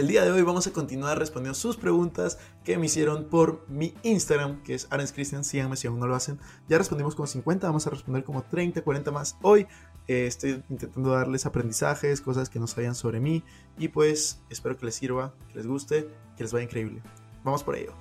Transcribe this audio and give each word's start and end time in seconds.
El 0.00 0.08
día 0.08 0.24
de 0.24 0.30
hoy 0.30 0.40
vamos 0.40 0.66
a 0.66 0.72
continuar 0.72 1.18
respondiendo 1.18 1.54
sus 1.54 1.76
preguntas 1.76 2.38
que 2.64 2.78
me 2.78 2.86
hicieron 2.86 3.26
por 3.26 3.68
mi 3.68 3.92
Instagram, 4.02 4.62
que 4.62 4.72
es 4.72 4.86
Arens 4.88 5.12
Christian. 5.12 5.44
Síganme 5.44 5.76
si 5.76 5.88
aún 5.88 6.00
no 6.00 6.06
lo 6.06 6.14
hacen. 6.14 6.38
Ya 6.70 6.78
respondimos 6.78 7.14
como 7.14 7.26
50, 7.26 7.66
vamos 7.66 7.86
a 7.86 7.90
responder 7.90 8.24
como 8.24 8.42
30, 8.42 8.80
40 8.80 9.10
más 9.10 9.36
hoy. 9.42 9.66
Eh, 10.08 10.24
estoy 10.26 10.64
intentando 10.70 11.10
darles 11.10 11.44
aprendizajes, 11.44 12.22
cosas 12.22 12.48
que 12.48 12.58
no 12.58 12.66
sabían 12.66 12.94
sobre 12.94 13.20
mí. 13.20 13.44
Y 13.76 13.88
pues 13.88 14.40
espero 14.48 14.78
que 14.78 14.86
les 14.86 14.94
sirva, 14.94 15.34
que 15.48 15.56
les 15.56 15.66
guste, 15.66 16.08
que 16.34 16.44
les 16.44 16.52
vaya 16.54 16.64
increíble. 16.64 17.02
Vamos 17.44 17.62
por 17.62 17.76
ello. 17.76 17.92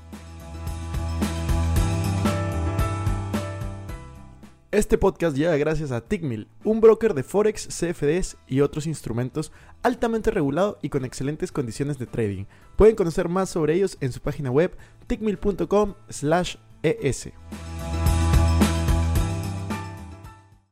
Este 4.71 4.99
podcast 4.99 5.35
llega 5.35 5.57
gracias 5.57 5.91
a 5.91 6.01
Tickmill, 6.01 6.47
un 6.63 6.79
broker 6.79 7.15
de 7.15 7.23
Forex, 7.23 7.67
CFDs 7.69 8.37
y 8.45 8.61
otros 8.61 8.85
instrumentos 8.85 9.51
altamente 9.81 10.29
regulado 10.29 10.77
y 10.83 10.89
con 10.89 11.05
excelentes 11.05 11.51
condiciones 11.51 11.97
de 11.97 12.05
trading. 12.05 12.45
Pueden 12.75 12.95
conocer 12.95 13.29
más 13.29 13.49
sobre 13.49 13.73
ellos 13.73 13.97
en 13.99 14.11
su 14.11 14.21
página 14.21 14.51
web 14.51 14.77
tickmill.com/es. 15.07 17.29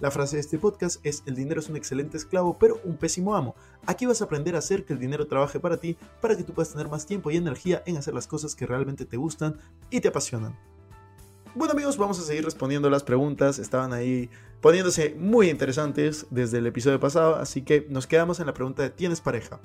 La 0.00 0.12
frase 0.12 0.36
de 0.36 0.40
este 0.40 0.58
podcast 0.58 1.04
es 1.04 1.24
el 1.26 1.34
dinero 1.34 1.58
es 1.58 1.68
un 1.68 1.76
excelente 1.76 2.16
esclavo 2.16 2.56
pero 2.56 2.80
un 2.84 2.96
pésimo 2.96 3.34
amo. 3.34 3.56
Aquí 3.84 4.06
vas 4.06 4.20
a 4.20 4.26
aprender 4.26 4.54
a 4.54 4.58
hacer 4.58 4.84
que 4.84 4.92
el 4.92 5.00
dinero 5.00 5.26
trabaje 5.26 5.58
para 5.58 5.78
ti 5.78 5.96
para 6.20 6.36
que 6.36 6.44
tú 6.44 6.52
puedas 6.52 6.70
tener 6.70 6.88
más 6.88 7.04
tiempo 7.04 7.32
y 7.32 7.36
energía 7.36 7.82
en 7.84 7.96
hacer 7.96 8.14
las 8.14 8.28
cosas 8.28 8.54
que 8.54 8.64
realmente 8.64 9.06
te 9.06 9.16
gustan 9.16 9.58
y 9.90 10.00
te 10.00 10.08
apasionan. 10.08 10.56
Bueno 11.56 11.72
amigos, 11.72 11.96
vamos 11.96 12.20
a 12.20 12.22
seguir 12.22 12.44
respondiendo 12.44 12.88
las 12.90 13.02
preguntas. 13.02 13.58
Estaban 13.58 13.92
ahí 13.92 14.30
poniéndose 14.60 15.16
muy 15.18 15.50
interesantes 15.50 16.26
desde 16.30 16.58
el 16.58 16.66
episodio 16.68 17.00
pasado, 17.00 17.34
así 17.34 17.62
que 17.62 17.84
nos 17.90 18.06
quedamos 18.06 18.38
en 18.38 18.46
la 18.46 18.54
pregunta 18.54 18.84
de 18.84 18.90
¿tienes 18.90 19.20
pareja? 19.20 19.60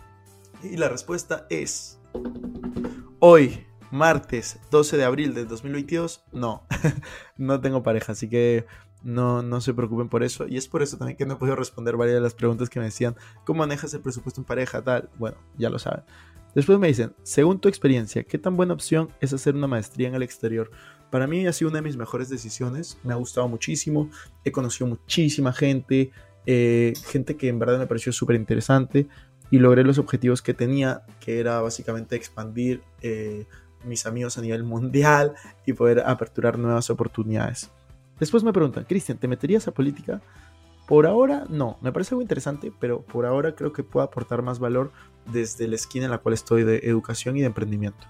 Y 0.64 0.78
la 0.78 0.89
respuesta 0.89 1.45
es... 1.52 2.00
Hoy, 3.20 3.67
martes 3.92 4.59
12 4.72 4.98
de 4.98 5.04
abril 5.04 5.36
del 5.36 5.48
2022, 5.48 6.23
no, 6.31 6.66
no 7.38 7.61
tengo 7.61 7.84
pareja, 7.84 8.14
así 8.14 8.28
que 8.28 8.66
no, 9.03 9.41
no 9.41 9.61
se 9.61 9.73
preocupen 9.73 10.09
por 10.09 10.23
eso. 10.23 10.47
Y 10.47 10.57
es 10.57 10.67
por 10.67 10.81
eso 10.81 10.97
también 10.97 11.17
que 11.17 11.25
no 11.25 11.33
he 11.33 11.37
podido 11.37 11.55
responder 11.55 11.97
varias 11.97 12.15
de 12.15 12.21
las 12.21 12.33
preguntas 12.33 12.69
que 12.69 12.79
me 12.79 12.85
decían, 12.85 13.15
¿cómo 13.45 13.59
manejas 13.59 13.93
el 13.93 14.01
presupuesto 14.01 14.41
en 14.41 14.45
pareja? 14.45 14.81
Tal. 14.81 15.09
Bueno, 15.17 15.37
ya 15.57 15.69
lo 15.69 15.79
saben. 15.79 16.03
Después 16.55 16.77
me 16.77 16.87
dicen, 16.87 17.13
según 17.23 17.59
tu 17.59 17.67
experiencia, 17.67 18.23
¿qué 18.23 18.37
tan 18.37 18.55
buena 18.55 18.73
opción 18.73 19.09
es 19.21 19.33
hacer 19.33 19.55
una 19.55 19.67
maestría 19.67 20.07
en 20.07 20.15
el 20.15 20.23
exterior? 20.23 20.69
Para 21.09 21.25
mí 21.27 21.45
ha 21.47 21.53
sido 21.53 21.69
una 21.69 21.79
de 21.79 21.83
mis 21.83 21.97
mejores 21.97 22.29
decisiones, 22.29 22.97
me 23.03 23.13
ha 23.13 23.15
gustado 23.17 23.47
muchísimo, 23.47 24.09
he 24.43 24.51
conocido 24.51 24.87
muchísima 24.87 25.51
gente, 25.51 26.11
eh, 26.45 26.93
gente 27.07 27.37
que 27.37 27.49
en 27.49 27.57
verdad 27.57 27.79
me 27.79 27.87
pareció 27.87 28.11
súper 28.11 28.35
interesante 28.35 29.07
y 29.49 29.57
logré 29.57 29.83
los 29.83 29.97
objetivos 29.97 30.41
que 30.41 30.53
tenía, 30.53 31.03
que 31.19 31.39
era 31.39 31.59
básicamente 31.61 32.15
expandir 32.15 32.83
eh, 33.01 33.45
mis 33.83 34.05
amigos 34.05 34.37
a 34.37 34.41
nivel 34.41 34.63
mundial 34.63 35.33
y 35.65 35.73
poder 35.73 36.01
aperturar 36.01 36.59
nuevas 36.59 36.89
oportunidades. 36.89 37.71
Después 38.19 38.44
me 38.44 38.53
preguntan, 38.53 38.86
Cristian, 38.86 39.17
¿te 39.17 39.28
meterías 39.28 39.67
a 39.67 39.72
política? 39.72 40.22
Por 40.88 41.08
ahora 41.08 41.45
no, 41.49 41.77
me 41.82 41.92
parece 41.92 42.14
algo 42.14 42.21
interesante, 42.21 42.71
pero 42.80 43.02
por 43.02 43.26
ahora 43.26 43.55
creo 43.55 43.71
que 43.71 43.83
puedo 43.83 44.05
aportar 44.05 44.42
más 44.42 44.60
valor 44.60 44.92
desde 45.32 45.67
la 45.67 45.76
esquina 45.76 46.05
en 46.05 46.11
la 46.11 46.17
cual 46.17 46.33
estoy 46.33 46.64
de 46.64 46.80
educación 46.83 47.37
y 47.37 47.39
de 47.39 47.48
emprendimiento. 47.48 48.05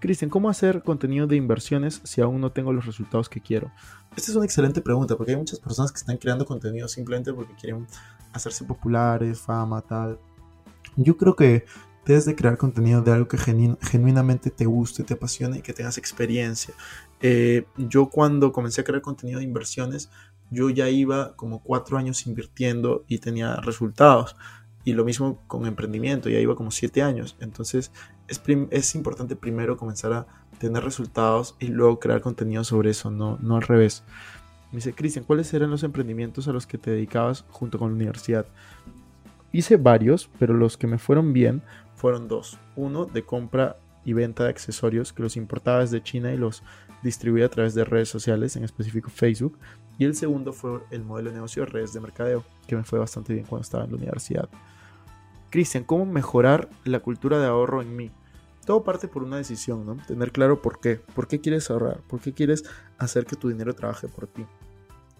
Cristian, 0.00 0.30
¿cómo 0.30 0.50
hacer 0.50 0.82
contenido 0.82 1.26
de 1.26 1.36
inversiones 1.36 2.02
si 2.04 2.20
aún 2.20 2.42
no 2.42 2.52
tengo 2.52 2.74
los 2.74 2.84
resultados 2.84 3.30
que 3.30 3.40
quiero? 3.40 3.72
Esta 4.14 4.30
es 4.30 4.36
una 4.36 4.44
excelente 4.44 4.82
pregunta 4.82 5.16
porque 5.16 5.32
hay 5.32 5.38
muchas 5.38 5.58
personas 5.58 5.92
que 5.92 5.96
están 5.96 6.18
creando 6.18 6.44
contenido 6.44 6.88
simplemente 6.88 7.32
porque 7.32 7.54
quieren 7.54 7.86
hacerse 8.34 8.64
populares, 8.64 9.40
fama, 9.40 9.80
tal. 9.80 10.18
Yo 10.96 11.16
creo 11.16 11.34
que 11.34 11.64
debes 12.04 12.24
de 12.24 12.34
crear 12.34 12.56
contenido 12.56 13.02
de 13.02 13.12
algo 13.12 13.28
que 13.28 13.38
genuinamente 13.38 14.50
te 14.50 14.66
guste, 14.66 15.04
te 15.04 15.14
apasione 15.14 15.58
y 15.58 15.62
que 15.62 15.72
tengas 15.72 15.98
experiencia. 15.98 16.74
Eh, 17.20 17.66
yo 17.76 18.10
cuando 18.10 18.52
comencé 18.52 18.82
a 18.82 18.84
crear 18.84 19.02
contenido 19.02 19.38
de 19.38 19.44
inversiones, 19.44 20.10
yo 20.50 20.70
ya 20.70 20.88
iba 20.88 21.34
como 21.36 21.62
cuatro 21.62 21.96
años 21.96 22.26
invirtiendo 22.26 23.04
y 23.08 23.18
tenía 23.18 23.56
resultados. 23.56 24.36
Y 24.84 24.92
lo 24.92 25.04
mismo 25.04 25.42
con 25.46 25.66
emprendimiento, 25.66 26.28
ya 26.28 26.38
iba 26.38 26.54
como 26.54 26.70
siete 26.70 27.02
años. 27.02 27.36
Entonces 27.40 27.90
es, 28.28 28.42
es 28.70 28.94
importante 28.94 29.36
primero 29.36 29.76
comenzar 29.76 30.12
a 30.12 30.26
tener 30.58 30.84
resultados 30.84 31.56
y 31.58 31.68
luego 31.68 31.98
crear 31.98 32.20
contenido 32.20 32.64
sobre 32.64 32.90
eso, 32.90 33.10
no, 33.10 33.38
no 33.40 33.56
al 33.56 33.62
revés. 33.62 34.04
Me 34.70 34.76
dice, 34.76 34.92
Cristian, 34.92 35.24
¿cuáles 35.24 35.52
eran 35.54 35.70
los 35.70 35.84
emprendimientos 35.84 36.48
a 36.48 36.52
los 36.52 36.66
que 36.66 36.78
te 36.78 36.90
dedicabas 36.90 37.44
junto 37.48 37.78
con 37.78 37.90
la 37.90 37.94
universidad? 37.94 38.46
Hice 39.52 39.76
varios, 39.76 40.28
pero 40.38 40.52
los 40.52 40.76
que 40.76 40.88
me 40.88 40.98
fueron 40.98 41.32
bien 41.32 41.62
fueron 41.96 42.28
dos. 42.28 42.58
Uno 42.76 43.06
de 43.06 43.24
compra 43.24 43.76
y 44.04 44.12
venta 44.12 44.44
de 44.44 44.50
accesorios 44.50 45.12
que 45.12 45.22
los 45.22 45.36
importaba 45.36 45.80
desde 45.80 46.02
China 46.02 46.32
y 46.32 46.36
los 46.36 46.62
distribuía 47.02 47.46
a 47.46 47.50
través 47.50 47.74
de 47.74 47.84
redes 47.84 48.08
sociales, 48.08 48.56
en 48.56 48.64
específico 48.64 49.10
Facebook. 49.10 49.58
Y 49.98 50.04
el 50.04 50.14
segundo 50.14 50.52
fue 50.52 50.80
el 50.90 51.04
modelo 51.04 51.30
de 51.30 51.36
negocio 51.36 51.64
de 51.64 51.70
redes 51.70 51.92
de 51.92 52.00
mercadeo, 52.00 52.44
que 52.66 52.76
me 52.76 52.84
fue 52.84 52.98
bastante 52.98 53.32
bien 53.32 53.46
cuando 53.46 53.62
estaba 53.62 53.84
en 53.84 53.90
la 53.90 53.96
universidad. 53.96 54.48
Cristian, 55.50 55.84
¿cómo 55.84 56.04
mejorar 56.04 56.68
la 56.84 57.00
cultura 57.00 57.38
de 57.38 57.46
ahorro 57.46 57.80
en 57.80 57.94
mí? 57.94 58.10
Todo 58.66 58.82
parte 58.82 59.08
por 59.08 59.22
una 59.22 59.36
decisión, 59.36 59.86
¿no? 59.86 59.96
Tener 60.06 60.32
claro 60.32 60.62
por 60.62 60.80
qué. 60.80 60.96
¿Por 60.96 61.28
qué 61.28 61.40
quieres 61.40 61.70
ahorrar? 61.70 62.00
¿Por 62.08 62.20
qué 62.20 62.32
quieres 62.32 62.64
hacer 62.98 63.26
que 63.26 63.36
tu 63.36 63.50
dinero 63.50 63.74
trabaje 63.74 64.08
por 64.08 64.26
ti? 64.26 64.46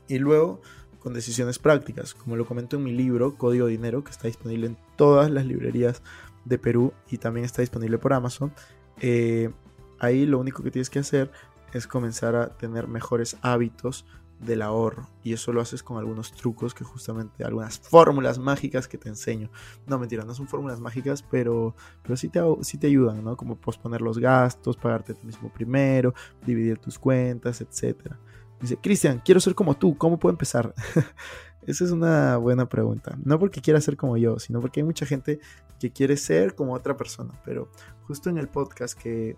Y 0.09 0.19
luego, 0.19 0.61
con 0.99 1.12
decisiones 1.12 1.59
prácticas, 1.59 2.15
como 2.15 2.37
lo 2.37 2.47
comento 2.47 2.77
en 2.77 2.85
mi 2.85 2.93
libro, 2.93 3.37
Código 3.37 3.67
Dinero, 3.67 4.03
que 4.03 4.11
está 4.11 4.27
disponible 4.27 4.67
en 4.67 4.77
todas 4.97 5.31
las 5.31 5.47
librerías 5.47 6.03
de 6.44 6.59
Perú 6.59 6.93
y 7.10 7.19
también 7.19 7.44
está 7.44 7.62
disponible 7.62 7.99
por 7.99 8.12
Amazon. 8.12 8.53
Eh, 9.00 9.50
ahí 9.99 10.27
lo 10.27 10.38
único 10.38 10.62
que 10.62 10.71
tienes 10.71 10.91
que 10.91 10.99
hacer 10.99 11.31
es 11.72 11.87
comenzar 11.87 12.37
a 12.37 12.49
tener 12.56 12.87
mejores 12.87 13.37
hábitos 13.43 14.06
del 14.41 14.62
ahorro. 14.62 15.09
Y 15.22 15.32
eso 15.32 15.53
lo 15.53 15.60
haces 15.60 15.82
con 15.82 15.99
algunos 15.99 16.32
trucos 16.32 16.75
que 16.75 16.84
justamente 16.84 17.44
algunas 17.44 17.78
fórmulas 17.78 18.38
mágicas 18.38 18.88
que 18.88 18.99
te 18.99 19.09
enseño. 19.09 19.50
No 19.87 19.99
mentira 19.99 20.25
no 20.25 20.34
son 20.34 20.49
fórmulas 20.49 20.81
mágicas 20.81 21.22
pero 21.22 21.75
pero 22.03 22.16
sí 22.16 22.28
te, 22.28 22.41
sí 22.62 22.78
te 22.78 22.88
ayudan 22.88 23.25
no 23.25 23.37
como 23.37 23.56
posponer 23.56 24.00
los 24.00 24.19
gastos 24.19 24.76
pagarte 24.76 25.15
ti 25.15 25.26
mismo 25.26 25.53
primero 25.53 26.15
dividir 26.44 26.78
tus 26.78 26.99
cuentas 26.99 27.61
etcétera. 27.61 28.19
Dice 28.61 28.76
Cristian 28.76 29.21
quiero 29.25 29.41
ser 29.41 29.55
como 29.55 29.76
tú 29.76 29.97
cómo 29.97 30.19
puedo 30.19 30.32
empezar 30.32 30.75
esa 31.66 31.84
es 31.84 31.91
una 31.91 32.36
buena 32.36 32.69
pregunta 32.69 33.16
no 33.25 33.38
porque 33.38 33.60
quiera 33.60 33.80
ser 33.80 33.97
como 33.97 34.16
yo 34.16 34.38
sino 34.38 34.60
porque 34.60 34.80
hay 34.80 34.84
mucha 34.84 35.06
gente 35.06 35.41
que 35.80 35.91
quiere 35.92 36.16
ser 36.16 36.54
como 36.54 36.75
otra 36.75 36.97
persona 36.97 37.34
pero 37.44 37.69
justo 38.06 38.30
en 38.30 38.38
el 38.38 38.48
podcast 38.48 38.98
que 38.98 39.36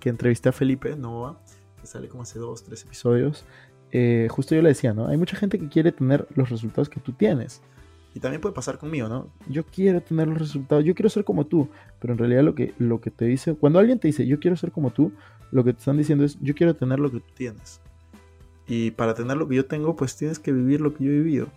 que 0.00 0.08
entrevisté 0.08 0.48
a 0.48 0.52
Felipe 0.52 0.96
Nova 0.96 1.38
que 1.82 1.86
sale 1.86 2.08
como 2.08 2.22
hace 2.22 2.38
dos, 2.38 2.64
tres 2.64 2.84
episodios, 2.84 3.44
eh, 3.90 4.28
justo 4.30 4.54
yo 4.54 4.62
le 4.62 4.70
decía, 4.70 4.94
¿no? 4.94 5.08
Hay 5.08 5.18
mucha 5.18 5.36
gente 5.36 5.58
que 5.58 5.68
quiere 5.68 5.92
tener 5.92 6.26
los 6.34 6.48
resultados 6.48 6.88
que 6.88 7.00
tú 7.00 7.12
tienes. 7.12 7.60
Y 8.14 8.20
también 8.20 8.40
puede 8.40 8.54
pasar 8.54 8.78
conmigo, 8.78 9.08
¿no? 9.08 9.30
Yo 9.48 9.64
quiero 9.64 10.00
tener 10.00 10.28
los 10.28 10.38
resultados, 10.38 10.84
yo 10.84 10.94
quiero 10.94 11.10
ser 11.10 11.24
como 11.24 11.46
tú, 11.46 11.68
pero 11.98 12.12
en 12.12 12.18
realidad 12.18 12.42
lo 12.42 12.54
que, 12.54 12.72
lo 12.78 13.00
que 13.00 13.10
te 13.10 13.24
dice, 13.26 13.54
cuando 13.54 13.78
alguien 13.78 13.98
te 13.98 14.08
dice, 14.08 14.26
yo 14.26 14.38
quiero 14.38 14.56
ser 14.56 14.70
como 14.70 14.90
tú, 14.90 15.12
lo 15.50 15.64
que 15.64 15.72
te 15.72 15.80
están 15.80 15.98
diciendo 15.98 16.24
es, 16.24 16.38
yo 16.40 16.54
quiero 16.54 16.74
tener 16.76 17.00
lo 17.00 17.10
que 17.10 17.20
tú 17.20 17.32
tienes. 17.34 17.80
Y 18.66 18.92
para 18.92 19.14
tener 19.14 19.36
lo 19.36 19.48
que 19.48 19.56
yo 19.56 19.66
tengo, 19.66 19.96
pues 19.96 20.16
tienes 20.16 20.38
que 20.38 20.52
vivir 20.52 20.80
lo 20.80 20.94
que 20.94 21.04
yo 21.04 21.10
he 21.10 21.14
vivido. 21.14 21.48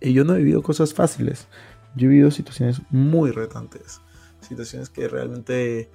Y 0.00 0.12
yo 0.12 0.24
no 0.24 0.34
he 0.34 0.38
vivido 0.38 0.62
cosas 0.62 0.94
fáciles, 0.94 1.48
yo 1.96 2.06
he 2.06 2.10
vivido 2.10 2.30
situaciones 2.30 2.80
muy 2.90 3.30
retantes, 3.30 4.00
situaciones 4.40 4.90
que 4.90 5.08
realmente 5.08 5.90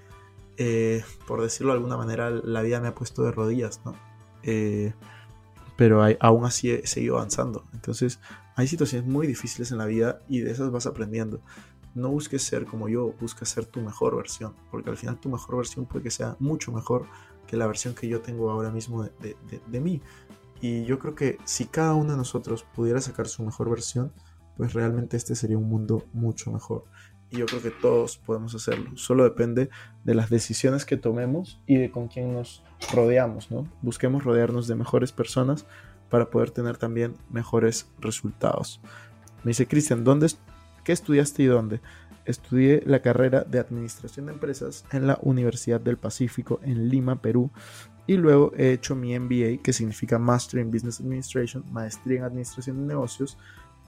eh, 0.57 1.03
por 1.27 1.41
decirlo 1.41 1.73
de 1.73 1.77
alguna 1.77 1.97
manera, 1.97 2.29
la 2.29 2.61
vida 2.61 2.79
me 2.79 2.88
ha 2.88 2.95
puesto 2.95 3.23
de 3.23 3.31
rodillas, 3.31 3.81
¿no? 3.85 3.95
Eh, 4.44 4.94
pero 5.75 6.03
aún 6.19 6.45
así 6.45 6.69
he 6.69 6.85
seguido 6.85 7.17
avanzando. 7.17 7.65
Entonces, 7.73 8.19
hay 8.55 8.67
situaciones 8.67 9.07
muy 9.07 9.25
difíciles 9.25 9.71
en 9.71 9.79
la 9.79 9.85
vida 9.85 10.19
y 10.27 10.41
de 10.41 10.51
esas 10.51 10.71
vas 10.71 10.85
aprendiendo. 10.85 11.41
No 11.95 12.09
busques 12.09 12.44
ser 12.44 12.65
como 12.65 12.89
yo, 12.89 13.13
busca 13.19 13.45
ser 13.45 13.65
tu 13.65 13.81
mejor 13.81 14.15
versión, 14.15 14.53
porque 14.69 14.89
al 14.91 14.97
final 14.97 15.19
tu 15.19 15.29
mejor 15.29 15.57
versión 15.57 15.85
puede 15.85 16.03
que 16.03 16.11
sea 16.11 16.35
mucho 16.39 16.71
mejor 16.71 17.07
que 17.47 17.57
la 17.57 17.65
versión 17.67 17.95
que 17.95 18.07
yo 18.07 18.21
tengo 18.21 18.51
ahora 18.51 18.71
mismo 18.71 19.03
de, 19.03 19.35
de 19.67 19.79
mí. 19.79 20.01
Y 20.63 20.86
yo 20.86 20.98
creo 20.98 21.13
que 21.13 21.39
si 21.44 21.65
cada 21.65 21.94
uno 21.94 22.12
de 22.12 22.18
nosotros 22.18 22.63
pudiera 22.74 23.01
sacar 23.01 23.27
su 23.27 23.44
mejor 23.44 23.69
versión, 23.69 24.13
pues 24.56 24.71
realmente 24.71 25.18
este 25.18 25.36
sería 25.36 25.57
un 25.57 25.68
mundo 25.68 26.06
mucho 26.13 26.54
mejor 26.54 26.86
y 27.33 27.39
yo 27.39 27.48
creo 27.48 27.62
que 27.62 27.71
todos 27.71 28.18
podemos 28.18 28.54
hacerlo. 28.54 28.95
Solo 28.95 29.24
depende 29.24 29.69
de 30.04 30.13
las 30.13 30.30
decisiones 30.30 30.86
que 30.86 30.95
tomemos 30.95 31.60
y 31.65 31.77
de 31.77 31.89
con 31.89 32.07
quién 32.07 32.31
nos 32.31 32.63
rodeamos, 32.94 33.51
¿no? 33.51 33.68
Busquemos 33.81 34.24
rodearnos 34.24 34.68
de 34.68 34.75
mejores 34.75 35.12
personas 35.12 35.65
para 36.10 36.30
poder 36.30 36.51
tener 36.51 36.77
también 36.77 37.15
mejores 37.30 37.89
resultados. 38.00 38.80
Me 39.44 39.50
dice, 39.50 39.68
Cristian, 39.68 40.04
¿dónde, 40.04 40.27
¿qué 40.86 40.92
estudiaste 40.92 41.44
y 41.44 41.48
dónde? 41.48 41.81
Estudié 42.24 42.83
la 42.86 43.01
carrera 43.01 43.44
de 43.44 43.60
Administración 43.60 44.27
de 44.27 44.33
Empresas 44.33 44.86
en 44.92 45.07
la 45.07 45.18
Universidad 45.24 45.81
del 45.81 45.98
Pacífico 45.98 46.62
en 46.63 46.88
Lima, 46.88 47.21
Perú. 47.21 47.51
Y 48.05 48.17
luego 48.17 48.51
he 48.57 48.73
hecho 48.73 48.95
mi 48.95 49.17
MBA, 49.17 49.61
que 49.63 49.71
significa 49.71 50.19
Master 50.19 50.59
in 50.59 50.71
Business 50.71 51.00
Administration, 51.00 51.63
Maestría 51.71 52.19
en 52.19 52.23
Administración 52.25 52.81
de 52.81 52.88
Negocios, 52.88 53.38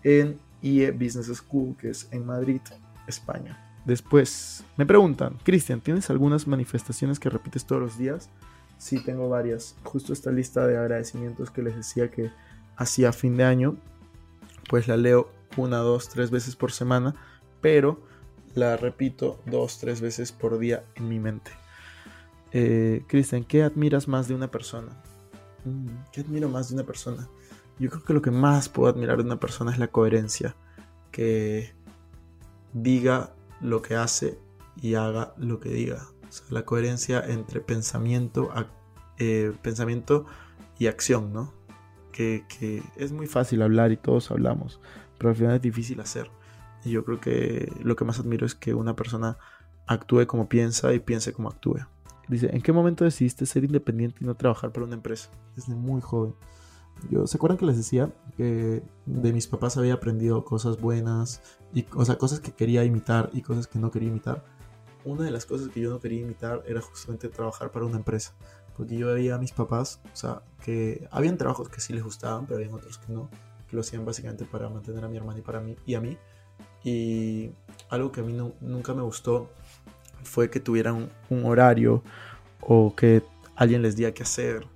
en 0.03 0.39
IE 0.62 0.91
Business 0.91 1.27
School, 1.27 1.75
que 1.77 1.89
es 1.89 2.07
en 2.12 2.25
Madrid, 2.25 2.62
España. 3.07 3.62
Después 3.85 4.63
me 4.77 4.85
preguntan, 4.85 5.38
Cristian, 5.44 5.81
¿tienes 5.81 6.09
algunas 6.09 6.47
manifestaciones 6.47 7.19
que 7.19 7.29
repites 7.29 7.65
todos 7.65 7.81
los 7.81 7.97
días? 7.97 8.29
Sí, 8.77 9.03
tengo 9.03 9.29
varias. 9.29 9.75
Justo 9.83 10.12
esta 10.12 10.31
lista 10.31 10.65
de 10.65 10.77
agradecimientos 10.77 11.51
que 11.51 11.62
les 11.62 11.75
decía 11.75 12.09
que 12.09 12.31
hacía 12.77 13.13
fin 13.13 13.38
de 13.38 13.44
año, 13.44 13.77
pues 14.69 14.88
la 14.88 14.97
leo 14.97 15.29
una, 15.57 15.77
dos, 15.77 16.09
tres 16.09 16.31
veces 16.31 16.56
por 16.56 16.71
semana, 16.71 17.15
pero 17.62 18.01
la 18.53 18.77
repito 18.77 19.39
dos, 19.45 19.79
tres 19.79 20.01
veces 20.01 20.31
por 20.31 20.57
día 20.57 20.83
en 20.95 21.07
mi 21.09 21.19
mente. 21.19 21.51
Eh, 22.51 23.03
Cristian, 23.07 23.44
¿qué 23.44 23.63
admiras 23.63 24.07
más 24.07 24.27
de 24.27 24.36
una 24.36 24.50
persona? 24.50 24.89
Mm, 25.65 25.88
¿Qué 26.12 26.21
admiro 26.21 26.50
más 26.50 26.69
de 26.69 26.75
una 26.75 26.86
persona? 26.86 27.27
Yo 27.80 27.89
creo 27.89 28.03
que 28.03 28.13
lo 28.13 28.21
que 28.21 28.31
más 28.31 28.69
puedo 28.69 28.89
admirar 28.89 29.18
de 29.18 29.24
una 29.24 29.39
persona 29.39 29.71
es 29.71 29.80
la 29.80 29.88
coherencia. 29.88 30.56
Que 31.12 31.74
diga 32.74 33.33
lo 33.62 33.81
que 33.81 33.95
hace 33.95 34.39
y 34.81 34.95
haga 34.95 35.33
lo 35.38 35.59
que 35.59 35.69
diga. 35.69 36.07
la 36.50 36.65
coherencia 36.65 37.24
entre 37.25 37.62
pensamiento, 37.62 38.51
eh, 39.18 39.53
pensamiento 39.62 40.25
y 40.77 40.88
acción, 40.88 41.31
¿no? 41.31 41.53
Que, 42.12 42.45
que, 42.50 42.83
es 42.98 43.13
muy 43.13 43.27
fácil 43.27 43.62
hablar 43.62 43.91
y 43.94 43.98
todos 43.98 44.31
hablamos, 44.31 44.81
pero 45.18 45.30
al 45.30 45.36
final 45.36 45.56
es 45.56 45.62
difícil 45.62 46.01
hacer. 46.01 46.30
Y 46.83 46.91
yo 46.91 47.06
creo 47.06 47.21
que 47.21 47.71
lo 47.81 47.95
que 47.95 48.03
más 48.03 48.19
admiro 48.19 48.45
es 48.45 48.53
que 48.53 48.74
una 48.74 48.95
persona 48.95 49.38
actúe 49.88 50.27
como 50.27 50.50
piensa 50.50 50.94
y 50.94 51.00
piense 51.00 51.31
como 51.31 51.50
actúe. 51.50 51.80
Dice, 52.27 52.50
¿en 52.51 52.62
qué 52.62 52.72
momento 52.72 53.04
decidiste 53.04 53.45
ser 53.45 53.63
independiente 53.63 54.18
y 54.22 54.25
no 54.25 54.36
trabajar 54.36 54.72
para 54.72 54.86
una 54.86 54.95
empresa? 54.95 55.30
Desde 55.56 55.75
muy 55.75 56.01
joven. 56.01 56.33
Yo, 57.10 57.27
¿se 57.27 57.38
acuerdan 57.38 57.57
que 57.57 57.66
les 57.66 57.77
decía 57.77 58.12
que 58.38 58.81
de 59.06 59.33
mis 59.33 59.48
papás 59.48 59.77
había 59.77 59.94
aprendido 59.94 60.44
cosas 60.45 60.80
buenas 60.80 61.42
y 61.74 61.86
o 61.94 62.06
sea, 62.06 62.18
cosas 62.18 62.39
que 62.39 62.54
quería 62.54 62.83
imitar 62.83 63.30
y 63.33 63.42
cosas 63.42 63.68
que 63.68 63.80
no 63.80 63.92
quería 63.92 64.10
imitar? 64.10 64.44
Una 65.04 65.24
de 65.24 65.31
las 65.31 65.45
cosas 65.45 65.69
que 65.69 65.81
yo 65.81 65.92
no 65.92 66.00
quería 66.00 66.22
imitar 66.22 66.63
era 66.66 66.81
justamente 66.81 67.30
trabajar 67.30 67.72
para 67.72 67.86
una 67.86 67.98
empresa. 67.98 68.33
Porque 68.75 68.98
yo 68.98 69.13
veía 69.13 69.36
a 69.36 69.38
mis 69.38 69.51
papás, 69.51 70.01
o 70.06 70.16
sea, 70.16 70.42
que 70.63 71.07
habían 71.12 71.38
trabajos 71.38 71.69
que 71.69 71.80
sí 71.80 71.94
les 71.94 72.04
gustaban, 72.04 72.45
pero 72.45 72.57
habían 72.57 72.74
otros 72.74 72.98
que 72.98 73.13
no, 73.13 73.30
que 73.69 73.75
lo 73.75 73.81
hacían 73.81 74.04
básicamente 74.04 74.45
para 74.45 74.68
mantener 74.68 75.06
a 75.06 75.07
mi 75.07 75.18
hermana 75.18 75.39
y 75.39 75.44
para 75.44 75.60
mí 75.62 75.75
y 75.86 75.94
a 75.94 76.01
mí. 76.01 76.18
Y 76.83 77.51
algo 77.89 78.12
que 78.12 78.22
a 78.22 78.24
mí 78.24 78.33
no, 78.33 78.54
nunca 78.62 78.94
me 78.94 79.01
gustó 79.01 79.50
fue 80.23 80.50
que 80.50 80.59
tuvieran 80.59 81.09
un 81.29 81.45
horario 81.45 82.03
o 82.62 82.95
que 82.95 83.23
alguien 83.56 83.81
les 83.81 83.95
diga 83.95 84.12
qué 84.12 84.23
hacer. 84.23 84.67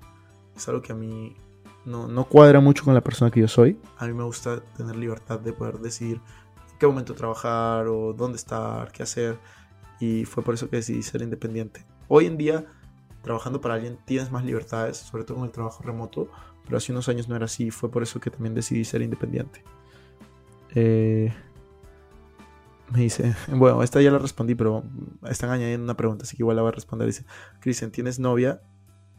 Es 0.55 0.67
algo 0.67 0.81
que 0.81 0.91
a 0.91 0.95
mí 0.95 1.35
no, 1.85 2.07
no 2.07 2.25
cuadra 2.25 2.59
mucho 2.59 2.83
con 2.83 2.93
la 2.93 3.01
persona 3.01 3.31
que 3.31 3.41
yo 3.41 3.47
soy. 3.47 3.77
A 3.97 4.07
mí 4.07 4.13
me 4.13 4.23
gusta 4.23 4.61
tener 4.77 4.95
libertad 4.95 5.39
de 5.39 5.53
poder 5.53 5.79
decidir 5.79 6.21
en 6.71 6.77
qué 6.77 6.87
momento 6.87 7.13
trabajar 7.13 7.87
o 7.87 8.13
dónde 8.13 8.37
estar, 8.37 8.91
qué 8.91 9.03
hacer. 9.03 9.37
Y 9.99 10.25
fue 10.25 10.43
por 10.43 10.53
eso 10.53 10.69
que 10.69 10.77
decidí 10.77 11.03
ser 11.03 11.21
independiente. 11.21 11.85
Hoy 12.07 12.25
en 12.25 12.37
día, 12.37 12.65
trabajando 13.21 13.59
para 13.59 13.75
alguien, 13.75 13.97
tienes 14.05 14.31
más 14.31 14.45
libertades, 14.45 14.97
sobre 14.97 15.23
todo 15.23 15.37
con 15.37 15.45
el 15.45 15.51
trabajo 15.51 15.83
remoto. 15.83 16.29
Pero 16.65 16.77
hace 16.77 16.91
unos 16.91 17.09
años 17.09 17.27
no 17.27 17.35
era 17.35 17.45
así. 17.45 17.71
Fue 17.71 17.89
por 17.89 18.03
eso 18.03 18.19
que 18.19 18.29
también 18.29 18.53
decidí 18.53 18.85
ser 18.85 19.01
independiente. 19.01 19.63
Eh, 20.75 21.33
me 22.91 23.01
dice, 23.01 23.35
bueno, 23.47 23.83
esta 23.83 24.01
ya 24.01 24.11
la 24.11 24.19
respondí, 24.19 24.55
pero 24.55 24.83
están 25.27 25.49
añadiendo 25.49 25.83
una 25.83 25.95
pregunta, 25.95 26.23
así 26.23 26.35
que 26.35 26.43
igual 26.43 26.55
la 26.55 26.63
voy 26.63 26.69
a 26.69 26.73
responder. 26.73 27.07
Dice, 27.07 27.25
Cristian, 27.59 27.91
¿tienes 27.91 28.19
novia? 28.19 28.61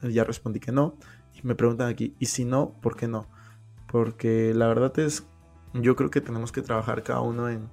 Ya 0.02 0.24
respondí 0.24 0.60
que 0.60 0.72
no. 0.72 0.96
Y 1.34 1.46
me 1.46 1.54
preguntan 1.54 1.88
aquí, 1.88 2.14
¿y 2.18 2.26
si 2.26 2.44
no, 2.44 2.74
por 2.80 2.96
qué 2.96 3.06
no? 3.06 3.26
Porque 3.86 4.52
la 4.54 4.66
verdad 4.66 4.98
es, 4.98 5.26
yo 5.74 5.96
creo 5.96 6.10
que 6.10 6.20
tenemos 6.20 6.52
que 6.52 6.62
trabajar 6.62 7.02
cada 7.02 7.20
uno 7.20 7.48
en, 7.48 7.70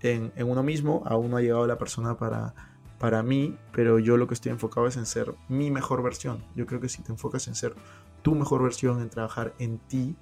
en, 0.00 0.32
uno 0.48 0.62
mismo. 0.62 1.02
Aún 1.06 1.30
no 1.30 1.36
ha 1.36 1.40
llegado 1.40 1.66
la 1.66 1.78
persona 1.78 2.16
para, 2.16 2.54
para 2.98 3.22
mí, 3.22 3.58
pero 3.72 3.98
yo 3.98 4.16
lo 4.16 4.28
que 4.28 4.34
estoy 4.34 4.52
enfocado 4.52 4.86
es 4.86 4.96
en 4.96 5.06
ser 5.06 5.34
mi 5.48 5.70
mejor 5.70 6.02
versión. 6.02 6.44
Yo 6.54 6.66
creo 6.66 6.80
que 6.80 6.88
si 6.88 7.02
te 7.02 7.12
enfocas 7.12 7.48
en 7.48 7.54
ser 7.54 7.74
tu 8.22 8.34
mejor 8.34 8.62
versión, 8.62 9.00
en 9.00 9.10
trabajar 9.10 9.54
en 9.58 9.78
ti, 9.78 10.16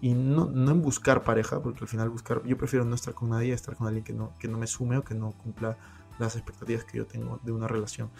y 0.00 0.14
no, 0.14 0.46
no, 0.46 0.70
en 0.70 0.82
buscar 0.82 1.24
pareja, 1.24 1.60
porque 1.62 1.80
al 1.80 1.88
final 1.88 2.10
buscar, 2.10 2.42
yo 2.44 2.56
prefiero 2.56 2.84
no 2.84 2.94
estar 2.94 3.14
con 3.14 3.30
nadie, 3.30 3.52
estar 3.52 3.76
con 3.76 3.86
alguien 3.86 4.04
que 4.04 4.12
no, 4.12 4.32
que 4.38 4.48
no 4.48 4.58
me 4.58 4.66
sume 4.66 4.96
o 4.98 5.04
que 5.04 5.14
no 5.14 5.32
cumpla 5.32 5.76
las 6.18 6.36
expectativas 6.36 6.84
que 6.84 6.98
yo 6.98 7.06
tengo 7.06 7.40
de 7.42 7.52
una 7.52 7.66
relación. 7.66 8.10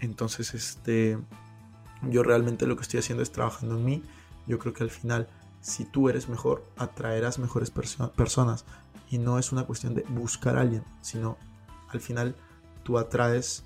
Entonces, 0.00 0.54
este, 0.54 1.18
yo 2.02 2.22
realmente 2.22 2.66
lo 2.66 2.76
que 2.76 2.82
estoy 2.82 3.00
haciendo 3.00 3.22
es 3.22 3.32
trabajando 3.32 3.76
en 3.76 3.84
mí. 3.84 4.02
Yo 4.46 4.58
creo 4.58 4.72
que 4.72 4.84
al 4.84 4.90
final, 4.90 5.28
si 5.60 5.84
tú 5.84 6.08
eres 6.08 6.28
mejor, 6.28 6.64
atraerás 6.76 7.38
mejores 7.38 7.70
personas. 7.70 8.64
Y 9.10 9.18
no 9.18 9.38
es 9.38 9.52
una 9.52 9.64
cuestión 9.64 9.94
de 9.94 10.02
buscar 10.08 10.56
a 10.56 10.60
alguien, 10.60 10.84
sino 11.00 11.36
al 11.88 12.00
final 12.00 12.36
tú 12.84 12.98
atraes 12.98 13.64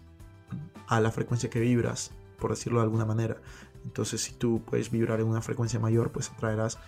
a 0.86 1.00
la 1.00 1.10
frecuencia 1.10 1.50
que 1.50 1.60
vibras, 1.60 2.12
por 2.38 2.50
decirlo 2.50 2.78
de 2.78 2.84
alguna 2.84 3.04
manera. 3.04 3.36
Entonces, 3.84 4.22
si 4.22 4.32
tú 4.32 4.62
puedes 4.64 4.90
vibrar 4.90 5.20
en 5.20 5.26
una 5.26 5.42
frecuencia 5.42 5.80
mayor, 5.80 6.12
pues 6.12 6.30
atraerás 6.30 6.78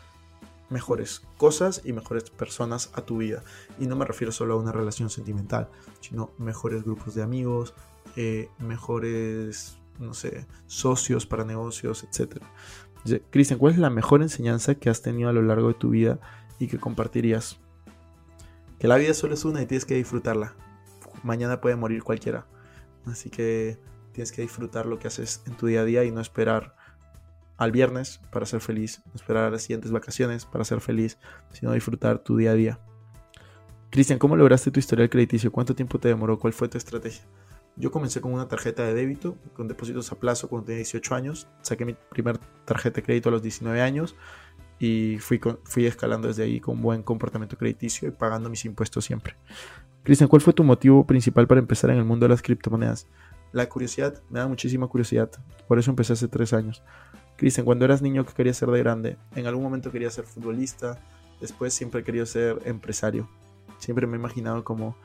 mejores 0.70 1.22
cosas 1.36 1.82
y 1.84 1.92
mejores 1.92 2.30
personas 2.30 2.90
a 2.94 3.02
tu 3.02 3.18
vida. 3.18 3.42
Y 3.78 3.86
no 3.86 3.96
me 3.96 4.04
refiero 4.04 4.32
solo 4.32 4.54
a 4.54 4.56
una 4.58 4.72
relación 4.72 5.10
sentimental, 5.10 5.68
sino 6.00 6.30
mejores 6.38 6.84
grupos 6.84 7.14
de 7.14 7.22
amigos, 7.22 7.74
eh, 8.16 8.48
mejores 8.58 9.78
no 9.98 10.14
sé, 10.14 10.46
socios 10.66 11.26
para 11.26 11.44
negocios, 11.44 12.04
etc. 12.04 12.42
Cristian, 13.30 13.58
¿cuál 13.58 13.74
es 13.74 13.78
la 13.78 13.90
mejor 13.90 14.22
enseñanza 14.22 14.74
que 14.74 14.90
has 14.90 15.02
tenido 15.02 15.28
a 15.28 15.32
lo 15.32 15.42
largo 15.42 15.68
de 15.68 15.74
tu 15.74 15.90
vida 15.90 16.18
y 16.58 16.68
que 16.68 16.78
compartirías? 16.78 17.58
Que 18.78 18.88
la 18.88 18.96
vida 18.96 19.14
solo 19.14 19.34
es 19.34 19.44
una 19.44 19.62
y 19.62 19.66
tienes 19.66 19.84
que 19.84 19.94
disfrutarla. 19.94 20.54
Mañana 21.22 21.60
puede 21.60 21.76
morir 21.76 22.02
cualquiera. 22.02 22.46
Así 23.06 23.30
que 23.30 23.78
tienes 24.12 24.32
que 24.32 24.42
disfrutar 24.42 24.86
lo 24.86 24.98
que 24.98 25.08
haces 25.08 25.42
en 25.46 25.54
tu 25.54 25.66
día 25.66 25.82
a 25.82 25.84
día 25.84 26.04
y 26.04 26.10
no 26.10 26.20
esperar 26.20 26.76
al 27.56 27.72
viernes 27.72 28.20
para 28.30 28.46
ser 28.46 28.60
feliz, 28.60 29.02
esperar 29.14 29.44
a 29.44 29.50
las 29.50 29.62
siguientes 29.62 29.90
vacaciones 29.92 30.44
para 30.44 30.64
ser 30.64 30.80
feliz, 30.80 31.18
sino 31.52 31.72
disfrutar 31.72 32.18
tu 32.18 32.36
día 32.36 32.50
a 32.50 32.54
día. 32.54 32.80
Cristian, 33.90 34.18
¿cómo 34.18 34.36
lograste 34.36 34.70
tu 34.70 34.80
historial 34.80 35.08
crediticio? 35.08 35.52
¿Cuánto 35.52 35.74
tiempo 35.74 35.98
te 35.98 36.08
demoró? 36.08 36.38
¿Cuál 36.38 36.52
fue 36.52 36.68
tu 36.68 36.78
estrategia? 36.78 37.24
Yo 37.76 37.90
comencé 37.90 38.20
con 38.20 38.32
una 38.32 38.48
tarjeta 38.48 38.84
de 38.84 38.94
débito, 38.94 39.36
con 39.52 39.68
depósitos 39.68 40.10
a 40.12 40.16
plazo 40.16 40.48
cuando 40.48 40.66
tenía 40.66 40.78
18 40.78 41.14
años. 41.14 41.48
Saqué 41.62 41.84
mi 41.84 41.94
primer 42.10 42.38
tarjeta 42.64 42.96
de 42.96 43.02
crédito 43.02 43.28
a 43.28 43.32
los 43.32 43.42
19 43.42 43.80
años 43.80 44.16
y 44.78 45.18
fui, 45.18 45.40
fui 45.64 45.86
escalando 45.86 46.28
desde 46.28 46.44
ahí 46.44 46.60
con 46.60 46.80
buen 46.80 47.02
comportamiento 47.02 47.56
crediticio 47.56 48.08
y 48.08 48.10
pagando 48.12 48.50
mis 48.50 48.64
impuestos 48.64 49.04
siempre. 49.04 49.36
Cristian, 50.04 50.28
¿cuál 50.28 50.42
fue 50.42 50.52
tu 50.52 50.62
motivo 50.62 51.06
principal 51.06 51.46
para 51.46 51.60
empezar 51.60 51.90
en 51.90 51.96
el 51.96 52.04
mundo 52.04 52.24
de 52.24 52.30
las 52.30 52.42
criptomonedas? 52.42 53.08
La 53.52 53.68
curiosidad, 53.68 54.22
me 54.30 54.40
da 54.40 54.46
muchísima 54.46 54.86
curiosidad. 54.86 55.30
Por 55.66 55.78
eso 55.78 55.90
empecé 55.90 56.12
hace 56.12 56.28
tres 56.28 56.52
años. 56.52 56.82
Cristian, 57.36 57.64
cuando 57.64 57.84
eras 57.84 58.02
niño, 58.02 58.24
¿qué 58.24 58.32
querías 58.32 58.56
ser 58.56 58.70
de 58.70 58.78
grande? 58.78 59.16
En 59.34 59.46
algún 59.46 59.64
momento 59.64 59.90
quería 59.90 60.10
ser 60.10 60.24
futbolista, 60.24 60.98
después 61.40 61.74
siempre 61.74 62.00
he 62.00 62.04
querido 62.04 62.26
ser 62.26 62.60
empresario. 62.64 63.28
Siempre 63.78 64.06
me 64.06 64.16
he 64.16 64.20
imaginado 64.20 64.62
como 64.64 64.96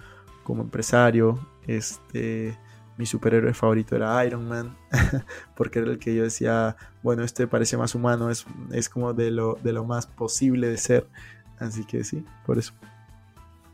como 0.50 0.64
empresario. 0.64 1.40
Este, 1.68 2.58
mi 2.98 3.06
superhéroe 3.06 3.54
favorito 3.54 3.96
era 3.96 4.26
Iron 4.26 4.48
Man, 4.48 4.76
porque 5.56 5.78
era 5.78 5.92
el 5.92 6.00
que 6.00 6.16
yo 6.16 6.24
decía, 6.24 6.76
bueno, 7.04 7.24
este 7.24 7.46
parece 7.46 7.78
más 7.78 7.94
humano, 7.94 8.32
es, 8.32 8.48
es 8.72 8.90
como 8.90 9.14
de 9.14 9.30
lo, 9.30 9.60
de 9.62 9.74
lo 9.74 9.86
más 9.86 10.08
posible 10.08 10.68
de 10.68 10.78
ser. 10.78 11.08
Así 11.60 11.86
que 11.86 12.04
sí, 12.04 12.26
por 12.48 12.58
eso. 12.58 12.74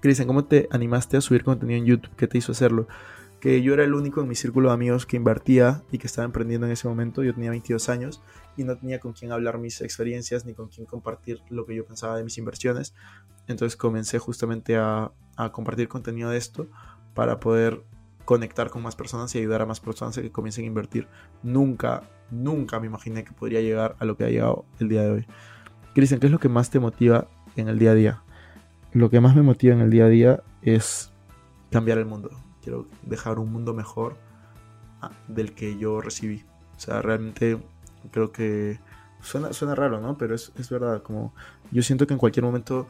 Cristian, 0.01 0.27
¿cómo 0.27 0.43
te 0.43 0.67
animaste 0.69 1.15
a 1.15 1.21
subir 1.21 1.45
contenido 1.45 1.79
en 1.79 1.85
YouTube? 1.85 2.13
¿Qué 2.17 2.27
te 2.27 2.39
hizo 2.39 2.51
hacerlo? 2.51 2.89
Que 3.45 3.61
yo 3.61 3.75
era 3.75 3.83
el 3.83 3.93
único 3.93 4.21
en 4.21 4.27
mi 4.27 4.33
círculo 4.33 4.69
de 4.69 4.73
amigos 4.73 5.05
que 5.05 5.17
invertía 5.17 5.83
y 5.91 5.99
que 5.99 6.07
estaba 6.07 6.25
emprendiendo 6.25 6.65
en 6.65 6.73
ese 6.73 6.87
momento. 6.87 7.21
Yo 7.21 7.31
tenía 7.31 7.51
22 7.51 7.89
años 7.89 8.23
y 8.57 8.63
no 8.63 8.75
tenía 8.75 8.99
con 8.99 9.13
quién 9.13 9.31
hablar 9.31 9.59
mis 9.59 9.81
experiencias 9.81 10.47
ni 10.47 10.55
con 10.55 10.69
quién 10.69 10.87
compartir 10.87 11.41
lo 11.51 11.67
que 11.67 11.75
yo 11.75 11.85
pensaba 11.85 12.17
de 12.17 12.23
mis 12.23 12.39
inversiones. 12.39 12.95
Entonces 13.45 13.77
comencé 13.77 14.17
justamente 14.17 14.77
a, 14.77 15.11
a 15.37 15.51
compartir 15.51 15.87
contenido 15.87 16.31
de 16.31 16.39
esto 16.39 16.67
para 17.13 17.39
poder 17.39 17.83
conectar 18.25 18.71
con 18.71 18.81
más 18.81 18.95
personas 18.95 19.35
y 19.35 19.37
ayudar 19.37 19.61
a 19.61 19.67
más 19.67 19.79
personas 19.79 20.17
a 20.17 20.23
que 20.23 20.31
comiencen 20.31 20.63
a 20.63 20.67
invertir. 20.67 21.07
Nunca, 21.43 22.01
nunca 22.31 22.79
me 22.79 22.87
imaginé 22.87 23.25
que 23.25 23.31
podría 23.31 23.61
llegar 23.61 23.95
a 23.99 24.05
lo 24.05 24.17
que 24.17 24.23
ha 24.23 24.29
llegado 24.29 24.65
el 24.79 24.89
día 24.89 25.03
de 25.03 25.11
hoy. 25.11 25.27
Cristian, 25.93 26.19
¿qué 26.19 26.25
es 26.25 26.31
lo 26.31 26.39
que 26.39 26.49
más 26.49 26.71
te 26.71 26.79
motiva 26.79 27.27
en 27.55 27.67
el 27.67 27.77
día 27.77 27.91
a 27.91 27.93
día? 27.93 28.23
Lo 28.91 29.11
que 29.11 29.21
más 29.21 29.35
me 29.35 29.43
motiva 29.43 29.75
en 29.75 29.81
el 29.81 29.91
día 29.91 30.05
a 30.05 30.09
día 30.09 30.43
es 30.63 31.13
cambiar 31.69 31.99
el 31.99 32.07
mundo. 32.07 32.31
Quiero 32.65 32.87
dejar 33.03 33.37
un 33.37 33.53
mundo 33.53 33.75
mejor 33.75 34.17
ah, 35.03 35.11
del 35.27 35.53
que 35.53 35.77
yo 35.77 36.01
recibí. 36.01 36.43
O 36.75 36.79
sea, 36.79 37.03
realmente 37.03 37.59
creo 38.11 38.31
que 38.31 38.79
suena, 39.21 39.53
suena 39.53 39.75
raro, 39.75 40.01
¿no? 40.01 40.17
Pero 40.17 40.33
es, 40.33 40.51
es 40.57 40.67
verdad, 40.71 41.03
como 41.03 41.31
yo 41.71 41.83
siento 41.83 42.07
que 42.07 42.13
en 42.13 42.19
cualquier 42.19 42.43
momento 42.43 42.87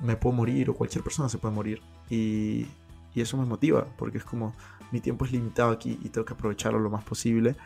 me 0.00 0.16
puedo 0.16 0.36
morir 0.36 0.70
o 0.70 0.74
cualquier 0.74 1.02
persona 1.02 1.28
se 1.28 1.38
puede 1.38 1.54
morir. 1.54 1.82
Y, 2.08 2.68
y 3.14 3.20
eso 3.20 3.36
me 3.36 3.44
motiva, 3.44 3.84
porque 3.98 4.18
es 4.18 4.24
como 4.24 4.54
mi 4.92 5.00
tiempo 5.00 5.24
es 5.24 5.32
limitado 5.32 5.72
aquí 5.72 5.98
y 6.04 6.08
tengo 6.10 6.24
que 6.24 6.34
aprovecharlo 6.34 6.78
lo 6.78 6.88
más 6.88 7.02
posible. 7.02 7.56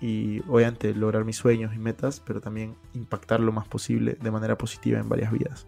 Y 0.00 0.40
obviamente 0.48 0.94
lograr 0.94 1.24
mis 1.24 1.36
sueños 1.36 1.74
y 1.74 1.78
metas, 1.78 2.20
pero 2.20 2.40
también 2.40 2.76
impactar 2.94 3.40
lo 3.40 3.50
más 3.50 3.66
posible 3.66 4.16
de 4.20 4.30
manera 4.30 4.56
positiva 4.56 5.00
en 5.00 5.08
varias 5.08 5.32
vidas. 5.32 5.66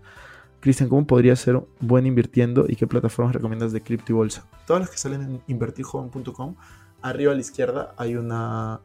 Cristian, 0.65 0.89
¿cómo 0.89 1.07
podría 1.07 1.37
ser 1.37 1.63
buen 1.79 2.07
invirtiendo 2.07 2.65
y 2.67 2.75
qué 2.75 2.87
plataformas 2.87 3.35
recomiendas 3.35 3.73
de 3.73 3.83
cripto 3.83 4.13
y 4.13 4.15
bolsa? 4.15 4.47
Todos 4.67 4.81
los 4.81 4.89
que 4.89 4.97
salen 4.97 5.21
en 5.21 5.43
invertirjoven.com, 5.47 6.55
arriba 7.03 7.33
a 7.33 7.35
la 7.35 7.41
izquierda 7.43 7.95
hay 7.99 8.17
una, 8.17 8.81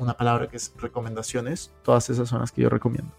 una 0.00 0.14
palabra 0.14 0.48
que 0.48 0.56
es 0.56 0.74
recomendaciones. 0.76 1.72
Todas 1.84 2.10
esas 2.10 2.28
son 2.28 2.40
las 2.40 2.50
que 2.50 2.62
yo 2.62 2.68
recomiendo. 2.68 3.12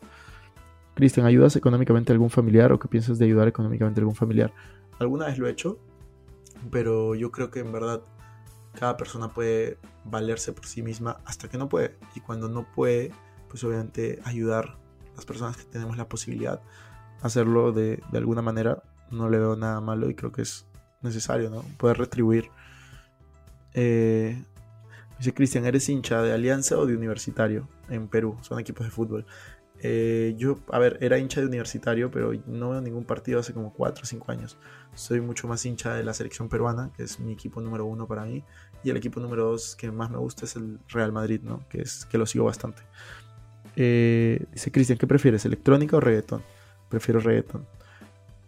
Cristian, 0.94 1.26
¿ayudas 1.26 1.56
económicamente 1.56 2.12
a 2.12 2.16
algún 2.16 2.30
familiar 2.30 2.74
o 2.74 2.80
qué 2.80 2.90
piensas 2.90 3.18
de 3.18 3.24
ayudar 3.24 3.48
económicamente 3.48 4.02
a 4.02 4.02
algún 4.02 4.16
familiar? 4.16 4.52
Alguna 5.00 5.28
vez 5.28 5.38
lo 5.38 5.48
he 5.48 5.52
hecho, 5.52 5.80
pero 6.72 7.16
yo 7.16 7.32
creo 7.32 7.50
que 7.50 7.62
en 7.62 7.72
verdad 7.72 8.02
cada 8.78 8.98
persona 8.98 9.30
puede 9.30 9.78
valerse 10.04 10.52
por 10.52 10.66
sí 10.66 10.84
misma 10.84 11.22
hasta 11.24 11.48
que 11.48 11.58
no 11.58 11.70
puede. 11.70 11.96
Y 12.14 12.20
cuando 12.20 12.50
no 12.50 12.68
puede, 12.76 13.14
pues 13.48 13.64
obviamente 13.64 14.20
ayudar 14.26 14.78
a 15.14 15.16
las 15.16 15.26
personas 15.26 15.56
que 15.56 15.64
tenemos 15.64 15.96
la 15.96 16.10
posibilidad 16.10 16.62
hacerlo 17.22 17.72
de, 17.72 18.02
alguna 18.14 18.42
manera. 18.42 18.84
No 19.12 19.30
le 19.30 19.38
veo 19.38 19.56
nada 19.56 19.82
malo 19.82 20.10
y 20.10 20.16
creo 20.16 20.32
que 20.32 20.42
es 20.42 20.68
necesario, 21.02 21.50
¿no? 21.50 21.64
Poder 21.78 21.98
retribuir. 21.98 22.50
Eh, 23.74 24.44
dice 25.18 25.34
Cristian, 25.34 25.66
¿eres 25.66 25.88
hincha 25.90 26.22
de 26.22 26.34
Alianza 26.34 26.78
o 26.78 26.86
de 26.86 26.96
Universitario 26.96 27.68
en 27.90 28.08
Perú? 28.08 28.38
Son 28.42 28.60
equipos 28.60 28.86
de 28.86 28.92
fútbol. 28.92 29.26
Eh, 29.82 30.34
yo, 30.38 30.58
a 30.72 30.80
ver, 30.80 30.98
era 31.02 31.20
hincha 31.20 31.42
de 31.42 31.48
Universitario, 31.48 32.10
pero 32.10 32.32
no 32.48 32.72
veo 32.72 32.82
ningún 32.82 33.04
partido 33.04 33.40
hace 33.40 33.54
como 33.54 33.74
4 33.74 34.04
o 34.04 34.06
5 34.06 34.32
años. 34.32 34.58
Soy 34.96 35.22
mucho 35.22 35.48
más 35.48 35.66
hincha 35.66 35.94
de 35.94 36.04
la 36.04 36.14
selección 36.14 36.50
peruana, 36.50 36.92
que 36.96 37.04
es 37.04 37.20
mi 37.20 37.34
equipo 37.34 37.62
número 37.62 37.86
uno 37.86 38.08
para 38.08 38.26
mí. 38.26 38.44
Y 38.84 38.90
el 38.90 38.98
equipo 38.98 39.20
número 39.20 39.46
2 39.52 39.76
que 39.76 39.92
más 39.92 40.10
me 40.10 40.18
gusta 40.18 40.46
es 40.46 40.56
el 40.56 40.80
Real 40.88 41.12
Madrid, 41.12 41.42
¿no? 41.44 41.68
Que, 41.70 41.82
es, 41.82 42.06
que 42.06 42.18
lo 42.18 42.26
sigo 42.26 42.46
bastante. 42.46 42.84
Eh, 43.76 44.46
dice 44.52 44.72
Cristian, 44.72 44.98
¿qué 44.98 45.08
prefieres, 45.08 45.46
electrónica 45.46 45.98
o 45.98 46.00
reggaetón? 46.00 46.42
Prefiero 46.90 47.20
reggaeton. 47.20 47.66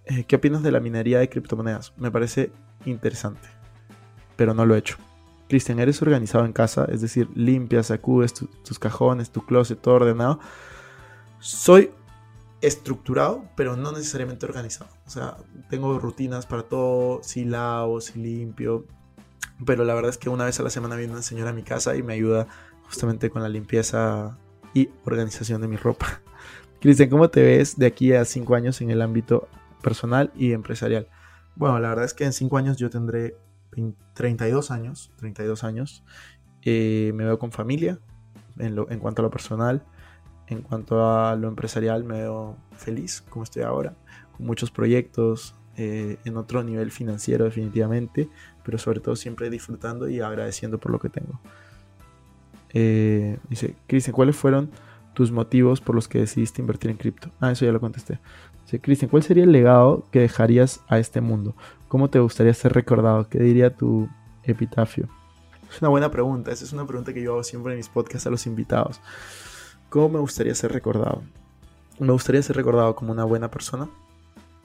Eh, 0.06 0.24
¿Qué 0.26 0.38
opinas 0.38 0.64
de 0.64 0.72
la 0.72 0.80
minería 0.80 1.20
de 1.20 1.30
criptomonedas? 1.30 1.94
Me 1.98 2.12
parece 2.12 2.52
interesante, 2.86 3.50
pero 4.36 4.54
no 4.54 4.66
lo 4.66 4.76
he 4.76 4.80
hecho. 4.80 4.98
Cristian, 5.50 5.80
¿eres 5.80 6.02
organizado 6.02 6.46
en 6.46 6.54
casa? 6.54 6.86
Es 6.90 7.02
decir, 7.02 7.30
limpias, 7.36 7.88
sacudes 7.88 8.34
tus 8.34 8.80
cajones, 8.80 9.32
tu 9.32 9.46
closet, 9.46 9.80
todo 9.80 9.96
ordenado. 9.96 10.40
Soy 11.40 11.92
estructurado, 12.62 13.46
pero 13.56 13.76
no 13.76 13.92
necesariamente 13.92 14.46
organizado. 14.46 14.90
O 15.06 15.10
sea, 15.10 15.38
tengo 15.70 15.98
rutinas 16.00 16.46
para 16.46 16.64
todo, 16.64 17.22
si 17.24 17.46
lavo, 17.46 18.02
si 18.02 18.20
limpio. 18.20 18.86
Pero 19.66 19.84
la 19.84 19.94
verdad 19.94 20.10
es 20.10 20.18
que 20.18 20.30
una 20.30 20.46
vez 20.46 20.60
a 20.60 20.64
la 20.64 20.70
semana 20.70 20.96
viene 20.96 21.14
una 21.14 21.22
señora 21.22 21.52
a 21.52 21.54
mi 21.54 21.64
casa 21.64 21.96
y 21.96 22.04
me 22.04 22.14
ayuda 22.14 22.48
justamente 22.84 23.30
con 23.30 23.42
la 23.42 23.50
limpieza 23.50 24.38
y 24.74 24.90
organización 25.06 25.62
de 25.62 25.68
mi 25.68 25.78
ropa. 25.78 26.22
Cristian, 26.80 27.10
¿cómo 27.10 27.30
te 27.30 27.42
ves 27.42 27.78
de 27.78 27.88
aquí 27.88 28.14
a 28.14 28.24
cinco 28.26 28.56
años 28.56 28.82
en 28.82 28.92
el 28.92 29.02
ámbito 29.02 29.48
personal 29.82 30.32
y 30.36 30.54
empresarial? 30.54 31.08
Bueno, 31.56 31.80
la 31.80 31.90
verdad 31.90 32.06
es 32.06 32.14
que 32.14 32.24
en 32.24 32.34
cinco 32.34 32.58
años 32.58 32.78
yo 32.78 32.90
tendré 32.90 33.36
32 34.14 34.72
años, 34.72 35.12
32 35.18 35.64
años. 35.64 36.04
Eh, 36.64 37.12
me 37.16 37.24
veo 37.26 37.40
con 37.40 37.52
familia 37.52 38.00
en, 38.60 38.76
lo, 38.76 38.90
en 38.92 39.00
cuanto 39.00 39.22
a 39.22 39.24
lo 39.24 39.32
personal. 39.32 39.84
En 40.48 40.62
cuanto 40.62 41.06
a 41.10 41.36
lo 41.36 41.48
empresarial, 41.48 42.04
me 42.04 42.22
veo 42.22 42.58
feliz 42.78 43.22
como 43.30 43.44
estoy 43.44 43.64
ahora, 43.64 43.96
con 44.38 44.46
muchos 44.46 44.72
proyectos, 44.72 45.56
eh, 45.76 46.18
en 46.26 46.38
otro 46.38 46.64
nivel 46.64 46.90
financiero 46.90 47.46
definitivamente, 47.46 48.30
pero 48.64 48.78
sobre 48.78 49.00
todo 49.00 49.16
siempre 49.16 49.50
disfrutando 49.50 50.08
y 50.08 50.22
agradeciendo 50.22 50.80
por 50.80 50.92
lo 50.92 51.00
que 51.00 51.10
tengo. 51.10 51.40
Eh, 52.74 53.40
dice, 53.50 53.76
Cristian, 53.88 54.16
¿cuáles 54.16 54.36
fueron 54.36 54.72
tus 55.18 55.32
motivos 55.32 55.82
por 55.82 55.96
los 55.96 56.08
que 56.08 56.20
decidiste 56.20 56.62
invertir 56.62 56.92
en 56.92 56.98
cripto. 56.98 57.32
Ah, 57.40 57.52
eso 57.52 57.66
ya 57.66 57.72
lo 57.72 57.80
contesté. 57.80 58.20
Cristian, 58.84 59.10
¿cuál 59.10 59.24
sería 59.24 59.46
el 59.46 59.52
legado 59.52 60.04
que 60.12 60.20
dejarías 60.20 60.82
a 60.88 61.00
este 61.00 61.22
mundo? 61.22 61.56
¿Cómo 61.88 62.08
te 62.08 62.20
gustaría 62.20 62.54
ser 62.54 62.74
recordado? 62.74 63.28
¿Qué 63.28 63.40
diría 63.40 63.76
tu 63.76 64.08
epitafio? 64.44 65.10
Es 65.72 65.82
una 65.82 65.90
buena 65.90 66.12
pregunta. 66.12 66.52
Esa 66.52 66.66
es 66.66 66.72
una 66.72 66.86
pregunta 66.86 67.16
que 67.16 67.24
yo 67.24 67.34
hago 67.34 67.44
siempre 67.44 67.74
en 67.74 67.78
mis 67.78 67.90
podcasts 67.90 68.28
a 68.28 68.30
los 68.30 68.46
invitados. 68.46 69.02
¿Cómo 69.90 70.08
me 70.08 70.20
gustaría 70.20 70.54
ser 70.54 70.72
recordado? 70.72 71.24
Me 71.98 72.12
gustaría 72.12 72.44
ser 72.44 72.56
recordado 72.56 72.96
como 72.96 73.12
una 73.12 73.24
buena 73.24 73.50
persona, 73.50 73.90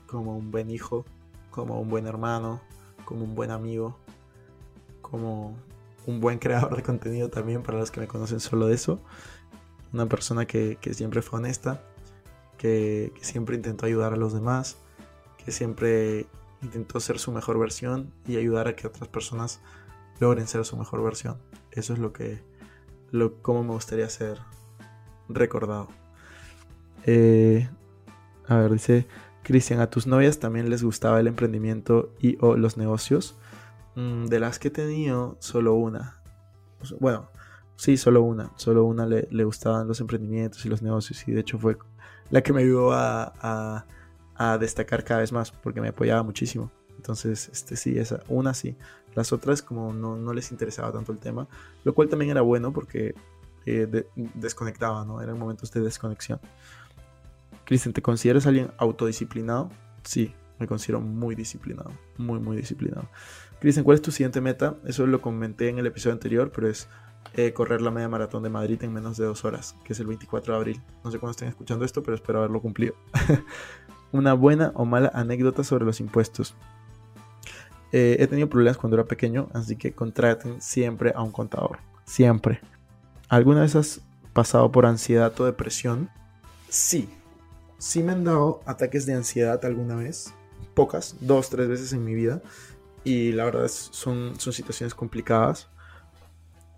como 0.06 0.36
un 0.36 0.50
buen 0.50 0.68
hijo, 0.68 1.06
como 1.50 1.80
un 1.80 1.88
buen 1.88 2.06
hermano, 2.06 2.60
como 3.06 3.24
un 3.24 3.34
buen 3.34 3.50
amigo, 3.50 3.96
como 5.00 5.56
un 6.06 6.20
buen 6.20 6.38
creador 6.38 6.76
de 6.76 6.82
contenido 6.82 7.30
también 7.30 7.62
para 7.62 7.78
los 7.78 7.90
que 7.90 8.00
me 8.00 8.06
conocen 8.06 8.38
solo 8.38 8.66
de 8.66 8.74
eso 8.74 9.00
una 9.92 10.06
persona 10.06 10.46
que, 10.46 10.78
siempre 10.92 11.22
fue 11.22 11.38
honesta, 11.38 11.82
que, 12.58 13.12
siempre 13.20 13.56
intentó 13.56 13.86
ayudar 13.86 14.12
a 14.12 14.16
los 14.16 14.32
demás, 14.32 14.78
que 15.44 15.52
siempre 15.52 16.26
intentó 16.62 17.00
ser 17.00 17.18
su 17.18 17.32
mejor 17.32 17.58
versión 17.58 18.12
y 18.26 18.36
ayudar 18.36 18.68
a 18.68 18.76
que 18.76 18.86
otras 18.86 19.08
personas 19.08 19.60
logren 20.20 20.46
ser 20.46 20.64
su 20.64 20.76
mejor 20.76 21.02
versión. 21.02 21.38
Eso 21.72 21.92
es 21.92 21.98
lo 21.98 22.12
que, 22.12 22.42
lo, 23.10 23.40
cómo 23.42 23.64
me 23.64 23.72
gustaría 23.72 24.08
ser 24.08 24.38
recordado. 25.28 25.88
Eh, 27.04 27.68
a 28.46 28.56
ver, 28.56 28.72
dice 28.72 29.06
Cristian, 29.42 29.80
¿a 29.80 29.90
tus 29.90 30.06
novias 30.06 30.38
también 30.38 30.70
les 30.70 30.84
gustaba 30.84 31.18
el 31.18 31.26
emprendimiento 31.26 32.14
y 32.20 32.38
o 32.40 32.56
los 32.56 32.76
negocios? 32.76 33.36
Mm, 33.96 34.26
de 34.26 34.40
las 34.40 34.58
que 34.58 34.68
he 34.68 34.70
tenido, 34.70 35.36
solo 35.40 35.74
una. 35.74 36.22
Pues, 36.78 36.92
bueno, 36.98 37.28
Sí, 37.82 37.96
solo 37.96 38.22
una. 38.22 38.52
Solo 38.54 38.84
una 38.84 39.06
le, 39.06 39.42
gustaban 39.42 39.88
los 39.88 40.00
emprendimientos 40.00 40.64
y 40.64 40.68
los 40.68 40.82
negocios. 40.82 41.26
Y 41.26 41.32
de 41.32 41.40
hecho 41.40 41.58
fue 41.58 41.76
la 42.30 42.40
que 42.40 42.52
me 42.52 42.62
ayudó 42.62 42.92
a, 42.92 43.84
destacar 44.60 45.02
cada 45.02 45.18
vez 45.18 45.32
más 45.32 45.50
porque 45.50 45.80
me 45.80 45.88
apoyaba 45.88 46.22
muchísimo. 46.22 46.70
Entonces, 46.96 47.50
este 47.52 47.74
sí, 47.74 47.98
esa, 47.98 48.20
una 48.28 48.54
sí. 48.54 48.76
Las 49.16 49.32
otras 49.32 49.62
como 49.62 49.92
no, 49.92 50.32
les 50.32 50.52
interesaba 50.52 50.92
tanto 50.92 51.10
el 51.10 51.18
tema. 51.18 51.48
Lo 51.82 51.92
cual 51.92 52.08
también 52.08 52.30
era 52.30 52.42
bueno 52.42 52.72
porque 52.72 53.16
eh, 53.66 54.06
desconectaba, 54.34 55.04
¿no? 55.04 55.20
Eran 55.20 55.36
momentos 55.36 55.72
de 55.72 55.80
desconexión. 55.80 56.38
Cristian, 57.64 57.92
¿te 57.92 58.00
consideras 58.00 58.46
alguien 58.46 58.70
autodisciplinado? 58.78 59.70
Sí, 60.04 60.32
me 60.60 60.68
considero 60.68 61.00
muy 61.00 61.34
disciplinado. 61.34 61.90
Muy, 62.16 62.38
muy 62.38 62.56
disciplinado. 62.56 63.08
Cristian, 63.58 63.82
¿cuál 63.82 63.96
es 63.96 64.02
tu 64.02 64.12
siguiente 64.12 64.40
meta? 64.40 64.76
Eso 64.86 65.04
lo 65.04 65.20
comenté 65.20 65.68
en 65.68 65.80
el 65.80 65.86
episodio 65.86 66.12
anterior, 66.12 66.52
pero 66.54 66.68
es 66.68 66.88
eh, 67.34 67.52
correr 67.52 67.80
la 67.80 67.90
media 67.90 68.08
maratón 68.08 68.42
de 68.42 68.50
Madrid 68.50 68.82
en 68.82 68.92
menos 68.92 69.16
de 69.16 69.24
dos 69.24 69.44
horas, 69.44 69.74
que 69.84 69.94
es 69.94 70.00
el 70.00 70.06
24 70.06 70.52
de 70.52 70.58
abril. 70.58 70.82
No 71.02 71.10
sé 71.10 71.18
cuándo 71.18 71.32
estén 71.32 71.48
escuchando 71.48 71.84
esto, 71.84 72.02
pero 72.02 72.14
espero 72.14 72.38
haberlo 72.40 72.60
cumplido. 72.60 72.94
Una 74.12 74.34
buena 74.34 74.72
o 74.74 74.84
mala 74.84 75.10
anécdota 75.14 75.64
sobre 75.64 75.86
los 75.86 76.00
impuestos. 76.00 76.54
Eh, 77.92 78.16
he 78.20 78.26
tenido 78.26 78.48
problemas 78.48 78.76
cuando 78.76 78.96
era 78.96 79.04
pequeño, 79.04 79.48
así 79.54 79.76
que 79.76 79.92
contraten 79.92 80.60
siempre 80.60 81.12
a 81.14 81.22
un 81.22 81.32
contador. 81.32 81.78
Siempre. 82.04 82.60
¿Alguna 83.28 83.62
vez 83.62 83.76
has 83.76 84.00
pasado 84.32 84.70
por 84.70 84.84
ansiedad 84.84 85.38
o 85.40 85.46
depresión? 85.46 86.10
Sí. 86.68 87.08
Sí 87.78 88.02
me 88.02 88.12
han 88.12 88.24
dado 88.24 88.60
ataques 88.66 89.06
de 89.06 89.14
ansiedad 89.14 89.62
alguna 89.64 89.96
vez. 89.96 90.34
Pocas, 90.74 91.16
dos, 91.20 91.48
tres 91.48 91.68
veces 91.68 91.92
en 91.92 92.04
mi 92.04 92.14
vida. 92.14 92.42
Y 93.04 93.32
la 93.32 93.44
verdad 93.44 93.68
son, 93.68 94.38
son 94.38 94.52
situaciones 94.52 94.94
complicadas. 94.94 95.68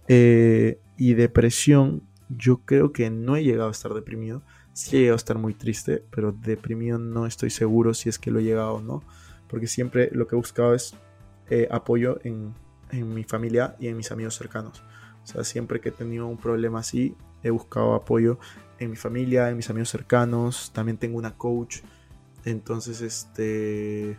Eh, 0.08 0.80
y 0.96 1.14
depresión, 1.14 2.02
yo 2.28 2.58
creo 2.64 2.92
que 2.92 3.10
no 3.10 3.36
he 3.36 3.44
llegado 3.44 3.68
a 3.68 3.72
estar 3.72 3.94
deprimido. 3.94 4.42
Sí 4.72 4.96
he 4.96 5.00
llegado 5.00 5.14
a 5.14 5.16
estar 5.16 5.38
muy 5.38 5.54
triste, 5.54 6.04
pero 6.10 6.32
deprimido 6.32 6.98
no 6.98 7.26
estoy 7.26 7.50
seguro 7.50 7.94
si 7.94 8.08
es 8.08 8.18
que 8.18 8.30
lo 8.30 8.40
he 8.40 8.44
llegado 8.44 8.74
o 8.74 8.80
no. 8.80 9.02
Porque 9.48 9.66
siempre 9.66 10.10
lo 10.12 10.26
que 10.26 10.34
he 10.34 10.38
buscado 10.38 10.74
es 10.74 10.94
eh, 11.50 11.68
apoyo 11.70 12.18
en, 12.24 12.54
en, 12.90 13.14
mi 13.14 13.24
familia 13.24 13.76
y 13.78 13.88
en 13.88 13.96
mis 13.96 14.10
amigos 14.10 14.34
cercanos. 14.34 14.82
O 15.22 15.26
sea, 15.26 15.44
siempre 15.44 15.80
que 15.80 15.90
he 15.90 15.92
tenido 15.92 16.26
un 16.26 16.36
problema 16.36 16.80
así, 16.80 17.14
he 17.42 17.50
buscado 17.50 17.94
apoyo 17.94 18.38
en 18.78 18.90
mi 18.90 18.96
familia, 18.96 19.48
en 19.50 19.56
mis 19.56 19.70
amigos 19.70 19.90
cercanos. 19.90 20.72
También 20.72 20.98
tengo 20.98 21.18
una 21.18 21.36
coach. 21.36 21.78
Entonces, 22.44 23.00
este, 23.00 24.16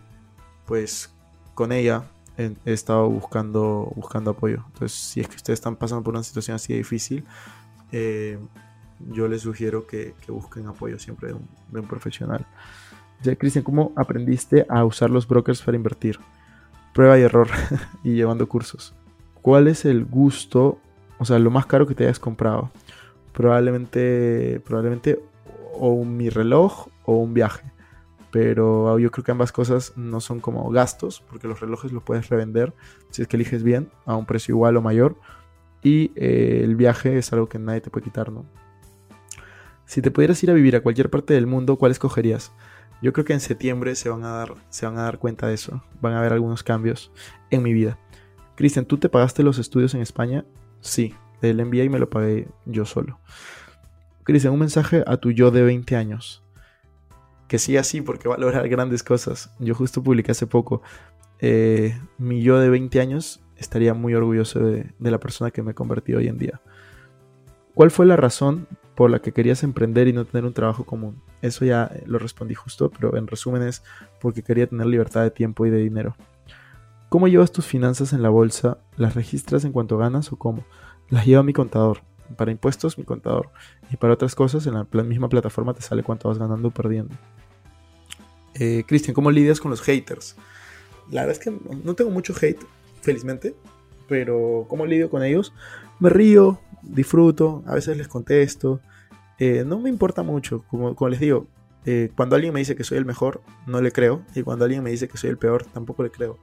pues 0.65 1.13
con 1.53 1.71
ella 1.71 2.03
he, 2.37 2.55
estado 2.65 3.09
buscando, 3.09 3.91
buscando 3.95 4.31
apoyo. 4.31 4.63
Entonces, 4.67 4.91
si 4.91 5.21
es 5.21 5.27
que 5.27 5.35
ustedes 5.35 5.59
están 5.59 5.75
pasando 5.75 6.03
por 6.03 6.13
una 6.13 6.23
situación 6.23 6.55
así 6.55 6.73
difícil, 6.73 7.23
eh, 7.91 8.37
yo 9.11 9.27
les 9.27 9.41
sugiero 9.41 9.87
que, 9.87 10.13
busquen 10.27 10.67
apoyo 10.67 10.99
siempre 10.99 11.29
de 11.29 11.79
un, 11.79 11.87
profesional. 11.87 12.45
Cristian, 13.37 13.63
¿cómo 13.63 13.91
aprendiste 13.95 14.65
a 14.69 14.85
usar 14.85 15.09
los 15.09 15.27
brokers 15.27 15.61
para 15.61 15.75
invertir? 15.75 16.19
Prueba 16.93 17.17
y 17.17 17.23
error 17.23 17.47
y 18.03 18.13
llevando 18.13 18.47
cursos. 18.47 18.93
¿Cuál 19.41 19.67
es 19.67 19.85
el 19.85 20.05
gusto, 20.05 20.79
o 21.17 21.25
sea, 21.25 21.39
lo 21.39 21.51
más 21.51 21.65
caro 21.65 21.87
que 21.87 21.95
te 21.95 22.03
hayas 22.03 22.19
comprado? 22.19 22.71
Probablemente, 23.33 24.61
probablemente 24.65 25.19
o 25.73 26.03
mi 26.05 26.29
reloj 26.29 26.87
o 27.05 27.17
un 27.17 27.33
viaje 27.33 27.74
pero 28.35 28.99
yo 28.99 29.11
creo 29.11 29.23
que 29.23 29.31
ambas 29.31 29.53
cosas 29.53 29.93
no 29.95 30.19
son 30.19 30.41
como 30.41 30.69
gastos, 30.69 31.23
porque 31.29 31.47
los 31.47 31.61
relojes 31.61 31.93
los 31.93 32.03
puedes 32.03 32.27
revender 32.27 32.73
si 33.09 33.21
es 33.21 33.29
que 33.29 33.37
eliges 33.37 33.63
bien, 33.63 33.89
a 34.05 34.17
un 34.17 34.25
precio 34.25 34.55
igual 34.55 34.75
o 34.75 34.81
mayor, 34.81 35.15
y 35.81 36.11
eh, 36.17 36.59
el 36.61 36.75
viaje 36.75 37.17
es 37.17 37.31
algo 37.31 37.47
que 37.47 37.59
nadie 37.59 37.79
te 37.79 37.89
puede 37.89 38.03
quitar, 38.03 38.33
¿no? 38.33 38.45
Si 39.85 40.01
te 40.01 40.11
pudieras 40.11 40.43
ir 40.43 40.51
a 40.51 40.53
vivir 40.53 40.75
a 40.75 40.81
cualquier 40.81 41.09
parte 41.09 41.33
del 41.33 41.47
mundo, 41.47 41.77
¿cuál 41.77 41.93
escogerías? 41.93 42.51
Yo 43.01 43.13
creo 43.13 43.23
que 43.23 43.31
en 43.31 43.39
septiembre 43.39 43.95
se 43.95 44.09
van 44.09 44.25
a 44.25 44.31
dar, 44.31 44.55
se 44.67 44.85
van 44.85 44.97
a 44.97 45.03
dar 45.03 45.17
cuenta 45.17 45.47
de 45.47 45.53
eso, 45.53 45.81
van 46.01 46.11
a 46.11 46.19
haber 46.19 46.33
algunos 46.33 46.61
cambios 46.61 47.13
en 47.51 47.63
mi 47.63 47.71
vida. 47.71 47.97
Cristian, 48.55 48.83
¿tú 48.83 48.97
te 48.97 49.07
pagaste 49.07 49.43
los 49.43 49.59
estudios 49.59 49.93
en 49.93 50.01
España? 50.01 50.43
Sí, 50.81 51.15
el 51.41 51.65
MBA 51.65 51.89
me 51.89 51.99
lo 51.99 52.09
pagué 52.09 52.49
yo 52.65 52.83
solo. 52.83 53.17
Cristian, 54.23 54.51
un 54.51 54.59
mensaje 54.59 55.05
a 55.07 55.15
tu 55.15 55.31
yo 55.31 55.51
de 55.51 55.63
20 55.63 55.95
años 55.95 56.44
que 57.47 57.59
siga 57.59 57.81
así 57.81 58.01
porque 58.01 58.27
va 58.27 58.37
grandes 58.37 59.03
cosas. 59.03 59.51
Yo 59.59 59.75
justo 59.75 60.01
publiqué 60.03 60.31
hace 60.31 60.47
poco, 60.47 60.81
eh, 61.39 61.99
mi 62.17 62.41
yo 62.41 62.59
de 62.59 62.69
20 62.69 62.99
años 62.99 63.41
estaría 63.57 63.93
muy 63.93 64.13
orgulloso 64.13 64.59
de, 64.59 64.91
la 64.99 65.19
persona 65.19 65.51
que 65.51 65.61
me 65.61 65.71
he 65.71 65.75
convertido 65.75 66.19
hoy 66.19 66.27
en 66.27 66.37
día. 66.37 66.61
¿Cuál 67.73 67.91
fue 67.91 68.05
la 68.05 68.15
razón 68.15 68.67
por 68.95 69.09
la 69.09 69.19
que 69.19 69.33
querías 69.33 69.63
emprender 69.63 70.07
y 70.07 70.13
no 70.13 70.25
tener 70.25 70.45
un 70.45 70.53
trabajo 70.53 70.85
común? 70.85 71.21
Eso 71.41 71.65
ya 71.65 71.91
lo 72.05 72.19
respondí 72.19 72.55
justo, 72.55 72.89
pero 72.89 73.17
en 73.17 73.27
resumen 73.27 73.63
es 73.63 73.83
porque 74.21 74.43
quería 74.43 74.67
tener 74.67 74.87
libertad 74.87 75.23
de 75.23 75.31
tiempo 75.31 75.65
y 75.65 75.69
de 75.69 75.77
dinero. 75.77 76.15
¿Cómo 77.09 77.27
llevas 77.27 77.51
tus 77.51 77.65
finanzas 77.65 78.13
en 78.13 78.21
la 78.21 78.29
bolsa? 78.29 78.77
¿Las 78.97 79.15
registras 79.15 79.65
en 79.65 79.71
cuanto 79.71 79.97
ganas 79.97 80.31
o 80.31 80.37
cómo? 80.37 80.65
Las 81.09 81.25
lleva 81.25 81.43
mi 81.43 81.53
contador. 81.53 81.99
Para 82.35 82.51
impuestos, 82.51 82.97
mi 82.97 83.03
contador. 83.03 83.51
Y 83.91 83.97
para 83.97 84.13
otras 84.13 84.33
cosas, 84.33 84.65
en 84.65 84.73
la 84.73 85.03
misma 85.03 85.29
plataforma 85.29 85.73
te 85.73 85.81
sale 85.81 86.01
cuánto 86.01 86.29
vas 86.29 86.39
ganando 86.39 86.69
o 86.69 86.71
perdiendo. 86.71 87.15
Eh, 88.55 88.83
Cristian, 88.87 89.13
¿cómo 89.13 89.31
lidias 89.31 89.59
con 89.59 89.71
los 89.71 89.81
haters? 89.81 90.35
La 91.11 91.25
verdad 91.25 91.37
es 91.37 91.43
que 91.43 91.57
no 91.83 91.93
tengo 91.93 92.09
mucho 92.09 92.33
hate, 92.39 92.63
felizmente. 93.01 93.55
Pero 94.07 94.65
¿cómo 94.67 94.85
lidio 94.85 95.09
con 95.09 95.23
ellos? 95.23 95.53
Me 95.99 96.09
río, 96.09 96.59
disfruto, 96.83 97.63
a 97.65 97.75
veces 97.75 97.97
les 97.97 98.07
contesto. 98.07 98.81
Eh, 99.39 99.63
no 99.65 99.79
me 99.79 99.89
importa 99.89 100.23
mucho, 100.23 100.63
como, 100.69 101.09
les 101.09 101.19
digo, 101.19 101.47
eh, 101.85 102.11
cuando 102.15 102.35
alguien 102.35 102.53
me 102.53 102.59
dice 102.59 102.75
que 102.75 102.83
soy 102.83 102.97
el 102.97 103.05
mejor, 103.05 103.41
no 103.67 103.81
le 103.81 103.91
creo. 103.91 104.23
Y 104.35 104.43
cuando 104.43 104.65
alguien 104.65 104.83
me 104.83 104.91
dice 104.91 105.07
que 105.07 105.17
soy 105.17 105.29
el 105.29 105.37
peor, 105.37 105.65
tampoco 105.65 106.03
le 106.03 106.11
creo. 106.11 106.39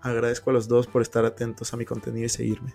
Agradezco 0.00 0.50
a 0.50 0.52
los 0.52 0.68
dos 0.68 0.86
por 0.86 1.02
estar 1.02 1.24
atentos 1.24 1.72
a 1.72 1.76
mi 1.76 1.84
contenido 1.84 2.26
y 2.26 2.28
seguirme. 2.28 2.74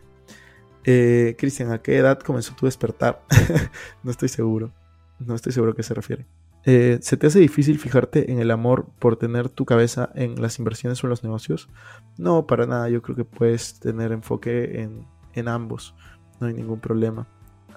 Eh, 0.84 1.36
Cristian, 1.38 1.72
¿a 1.72 1.82
qué 1.82 1.98
edad 1.98 2.20
comenzó 2.20 2.56
tu 2.56 2.66
despertar? 2.66 3.24
no 4.04 4.12
estoy 4.12 4.30
seguro. 4.30 4.74
No 5.20 5.36
estoy 5.36 5.54
seguro 5.54 5.72
a 5.72 5.75
qué 5.75 5.84
se 5.84 5.94
refiere. 5.94 6.25
Eh, 6.65 7.00
¿Se 7.01 7.17
te 7.17 7.27
hace 7.27 7.39
difícil 7.39 7.77
fijarte 7.77 8.32
en 8.32 8.39
el 8.39 8.50
amor 8.51 8.88
por 9.00 9.17
tener 9.17 9.50
tu 9.50 9.65
cabeza 9.65 10.12
en 10.15 10.41
las 10.41 10.60
inversiones 10.60 11.03
o 11.03 11.08
en 11.08 11.10
los 11.10 11.24
negocios? 11.24 11.70
No, 12.17 12.48
para 12.48 12.65
nada. 12.65 12.89
Yo 12.89 13.01
creo 13.01 13.15
que 13.15 13.25
puedes 13.25 13.79
tener 13.79 14.12
enfoque 14.12 14.82
en, 14.82 15.05
en 15.34 15.48
ambos. 15.48 15.93
No 16.39 16.48
hay 16.48 16.53
ningún 16.53 16.79
problema. 16.79 17.27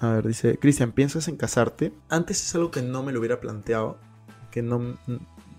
A 0.00 0.10
ver, 0.10 0.26
dice, 0.26 0.58
Cristian, 0.58 0.92
¿piensas 0.92 1.26
en 1.28 1.36
casarte? 1.36 1.92
Antes 2.08 2.44
es 2.44 2.54
algo 2.54 2.70
que 2.70 2.82
no 2.82 3.02
me 3.02 3.12
lo 3.12 3.18
hubiera 3.18 3.40
planteado. 3.40 3.98
Que 4.50 4.62
no... 4.62 4.96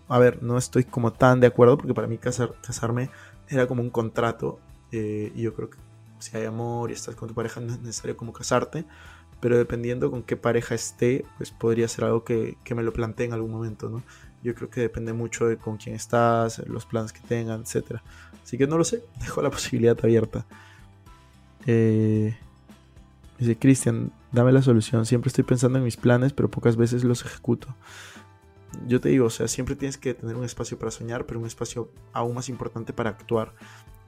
A 0.09 0.19
ver, 0.19 0.41
no 0.41 0.57
estoy 0.57 0.85
como 0.85 1.11
tan 1.11 1.41
de 1.41 1.47
acuerdo 1.47 1.77
porque 1.77 1.93
para 1.93 2.07
mí 2.07 2.17
casar, 2.17 2.53
casarme 2.65 3.09
era 3.49 3.67
como 3.67 3.81
un 3.81 3.89
contrato. 3.89 4.59
Eh, 4.93 5.33
y 5.35 5.41
yo 5.41 5.53
creo 5.53 5.69
que 5.69 5.77
si 6.19 6.37
hay 6.37 6.45
amor 6.45 6.89
y 6.89 6.93
estás 6.93 7.15
con 7.15 7.27
tu 7.27 7.33
pareja, 7.33 7.59
no 7.59 7.73
es 7.73 7.79
necesario 7.81 8.15
como 8.15 8.33
casarte, 8.33 8.85
pero 9.39 9.57
dependiendo 9.57 10.09
con 10.09 10.23
qué 10.23 10.35
pareja 10.35 10.75
esté, 10.75 11.25
pues 11.37 11.51
podría 11.51 11.87
ser 11.87 12.05
algo 12.05 12.23
que, 12.23 12.57
me 12.75 12.83
lo 12.83 12.93
plantee 12.93 13.27
en 13.27 13.33
algún 13.33 13.51
momento, 13.51 13.89
¿no? 13.89 14.03
Yo 14.43 14.55
creo 14.55 14.69
que 14.69 14.81
depende 14.81 15.13
mucho 15.13 15.47
de 15.47 15.57
con 15.57 15.77
quién 15.77 15.95
estás, 15.95 16.59
los 16.67 16.85
planes 16.85 17.13
que 17.13 17.19
tengan, 17.21 17.61
etc. 17.61 18.01
Así 18.43 18.57
que 18.57 18.67
no 18.67 18.77
lo 18.77 18.83
sé, 18.83 19.03
dejo 19.19 19.41
la 19.41 19.49
posibilidad 19.49 19.97
abierta. 20.01 20.45
Eh, 21.65 22.35
dice 23.37 23.57
Cristian, 23.57 24.11
dame 24.31 24.51
la 24.51 24.61
solución. 24.61 25.05
Siempre 25.05 25.29
estoy 25.29 25.43
pensando 25.43 25.77
en 25.77 25.83
mis 25.83 25.97
planes, 25.97 26.33
pero 26.33 26.49
pocas 26.49 26.75
veces 26.75 27.03
los 27.03 27.25
ejecuto. 27.25 27.75
Yo 28.87 28.99
te 28.99 29.09
digo, 29.09 29.25
o 29.25 29.29
sea, 29.29 29.47
siempre 29.47 29.75
tienes 29.75 29.97
que 29.97 30.13
tener 30.13 30.35
un 30.35 30.43
espacio 30.43 30.77
para 30.77 30.91
soñar, 30.91 31.25
pero 31.25 31.39
un 31.39 31.45
espacio 31.47 31.89
aún 32.13 32.35
más 32.35 32.49
importante 32.49 32.93
para 32.93 33.11
actuar. 33.11 33.53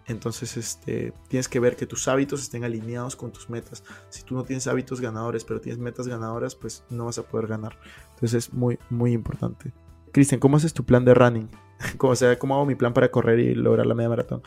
Entonces, 0.10 0.58
este, 0.58 1.13
tienes 1.28 1.48
que 1.48 1.60
ver 1.60 1.76
que 1.76 1.86
tus 1.86 2.08
hábitos 2.08 2.41
estén 2.41 2.63
alineados 2.63 3.15
con 3.15 3.32
tus 3.32 3.50
metas. 3.50 3.84
Si 4.10 4.24
tú 4.24 4.34
no 4.34 4.43
tienes 4.43 4.65
hábitos 4.65 5.00
ganadores, 5.00 5.45
pero 5.45 5.62
tienes 5.62 5.80
metas 5.80 6.08
ganadoras, 6.08 6.56
pues 6.56 6.84
no 6.89 7.06
vas 7.06 7.19
a 7.19 7.24
poder 7.24 7.48
ganar. 7.48 7.78
Entonces 8.15 8.34
es 8.34 8.54
muy, 8.54 8.80
muy 8.89 9.13
importante. 9.13 9.72
Cristian, 10.12 10.39
¿cómo 10.39 10.58
haces 10.58 10.74
tu 10.74 10.84
plan 10.84 11.06
de 11.06 11.13
running? 11.13 11.50
¿Cómo, 11.98 12.15
sea, 12.15 12.38
¿Cómo 12.39 12.56
hago 12.56 12.65
mi 12.65 12.74
plan 12.74 12.91
para 12.91 13.12
correr 13.12 13.39
y 13.39 13.54
lograr 13.54 13.86
la 13.86 13.93
media 13.93 14.10
maratón? 14.10 14.41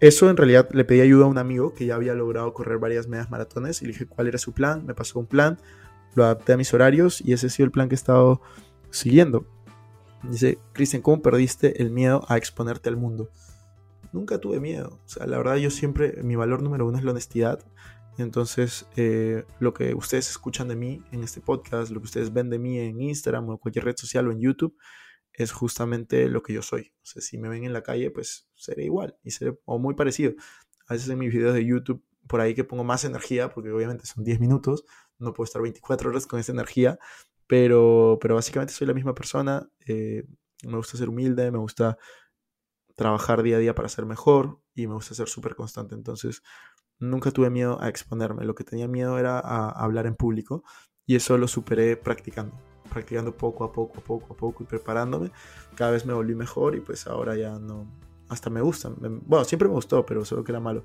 Eso 0.00 0.28
en 0.28 0.36
realidad 0.36 0.68
le 0.72 0.84
pedí 0.84 1.00
ayuda 1.00 1.26
a 1.26 1.28
un 1.28 1.38
amigo 1.38 1.72
que 1.74 1.86
ya 1.86 1.94
había 1.94 2.14
logrado 2.14 2.52
correr 2.52 2.78
varias 2.78 3.06
medias 3.06 3.30
maratones 3.30 3.80
y 3.80 3.86
le 3.86 3.92
dije 3.92 4.06
cuál 4.06 4.26
era 4.26 4.38
su 4.38 4.52
plan, 4.52 4.84
me 4.84 4.94
pasó 4.94 5.20
un 5.20 5.26
plan, 5.26 5.58
lo 6.16 6.24
adapté 6.24 6.54
a 6.54 6.56
mis 6.56 6.74
horarios 6.74 7.20
y 7.24 7.32
ese 7.32 7.46
ha 7.46 7.50
sido 7.50 7.66
el 7.66 7.70
plan 7.70 7.88
que 7.88 7.94
he 7.94 7.96
estado 7.96 8.42
siguiendo. 8.90 9.46
Dice, 10.24 10.58
Cristian, 10.72 11.02
¿cómo 11.02 11.22
perdiste 11.22 11.80
el 11.80 11.90
miedo 11.90 12.24
a 12.28 12.36
exponerte 12.36 12.88
al 12.88 12.96
mundo? 12.96 13.30
Nunca 14.14 14.38
tuve 14.38 14.60
miedo. 14.60 15.00
O 15.04 15.08
sea, 15.08 15.26
la 15.26 15.36
verdad 15.36 15.56
yo 15.56 15.70
siempre, 15.70 16.22
mi 16.22 16.36
valor 16.36 16.62
número 16.62 16.86
uno 16.86 16.96
es 16.96 17.04
la 17.04 17.10
honestidad. 17.10 17.58
Entonces, 18.16 18.86
eh, 18.96 19.44
lo 19.58 19.74
que 19.74 19.92
ustedes 19.94 20.30
escuchan 20.30 20.68
de 20.68 20.76
mí 20.76 21.02
en 21.10 21.24
este 21.24 21.40
podcast, 21.40 21.90
lo 21.90 22.00
que 22.00 22.06
ustedes 22.06 22.32
ven 22.32 22.48
de 22.48 22.60
mí 22.60 22.78
en 22.78 23.00
Instagram 23.00 23.48
o 23.48 23.52
en 23.52 23.58
cualquier 23.58 23.84
red 23.84 23.96
social 23.96 24.28
o 24.28 24.32
en 24.32 24.40
YouTube, 24.40 24.76
es 25.32 25.50
justamente 25.50 26.28
lo 26.28 26.42
que 26.42 26.52
yo 26.52 26.62
soy. 26.62 26.92
O 27.02 27.06
sea, 27.06 27.20
si 27.20 27.38
me 27.38 27.48
ven 27.48 27.64
en 27.64 27.72
la 27.72 27.82
calle, 27.82 28.10
pues 28.12 28.48
seré 28.54 28.84
igual 28.84 29.18
y 29.24 29.32
seré 29.32 29.58
o 29.64 29.78
muy 29.80 29.94
parecido. 29.94 30.32
A 30.86 30.94
veces 30.94 31.08
en 31.08 31.18
mis 31.18 31.32
videos 31.32 31.54
de 31.54 31.66
YouTube, 31.66 32.04
por 32.28 32.40
ahí 32.40 32.54
que 32.54 32.62
pongo 32.62 32.84
más 32.84 33.04
energía, 33.04 33.50
porque 33.50 33.72
obviamente 33.72 34.06
son 34.06 34.22
10 34.22 34.38
minutos, 34.38 34.84
no 35.18 35.32
puedo 35.32 35.46
estar 35.46 35.60
24 35.60 36.10
horas 36.10 36.26
con 36.26 36.38
esa 36.38 36.52
energía, 36.52 37.00
pero, 37.48 38.18
pero 38.20 38.36
básicamente 38.36 38.72
soy 38.72 38.86
la 38.86 38.94
misma 38.94 39.14
persona. 39.14 39.68
Eh, 39.88 40.24
me 40.62 40.76
gusta 40.76 40.96
ser 40.96 41.08
humilde, 41.08 41.50
me 41.50 41.58
gusta 41.58 41.98
trabajar 42.94 43.42
día 43.42 43.56
a 43.56 43.60
día 43.60 43.74
para 43.74 43.88
ser 43.88 44.06
mejor 44.06 44.60
y 44.74 44.86
me 44.86 44.94
gusta 44.94 45.14
ser 45.14 45.28
súper 45.28 45.54
constante. 45.54 45.94
Entonces, 45.94 46.42
nunca 46.98 47.30
tuve 47.30 47.50
miedo 47.50 47.80
a 47.80 47.88
exponerme. 47.88 48.44
Lo 48.44 48.54
que 48.54 48.64
tenía 48.64 48.88
miedo 48.88 49.18
era 49.18 49.38
a 49.38 49.70
hablar 49.70 50.06
en 50.06 50.14
público 50.14 50.64
y 51.06 51.16
eso 51.16 51.36
lo 51.38 51.48
superé 51.48 51.96
practicando. 51.96 52.56
Practicando 52.90 53.36
poco 53.36 53.64
a 53.64 53.72
poco, 53.72 54.00
poco 54.00 54.34
a 54.34 54.36
poco 54.36 54.62
y 54.62 54.66
preparándome. 54.66 55.30
Cada 55.74 55.90
vez 55.90 56.06
me 56.06 56.12
volví 56.12 56.34
mejor 56.34 56.76
y 56.76 56.80
pues 56.80 57.06
ahora 57.06 57.36
ya 57.36 57.58
no... 57.58 57.86
Hasta 58.28 58.50
me 58.50 58.62
gusta. 58.62 58.90
Bueno, 58.96 59.44
siempre 59.44 59.68
me 59.68 59.74
gustó, 59.74 60.06
pero 60.06 60.24
solo 60.24 60.44
que 60.44 60.52
era 60.52 60.60
malo. 60.60 60.84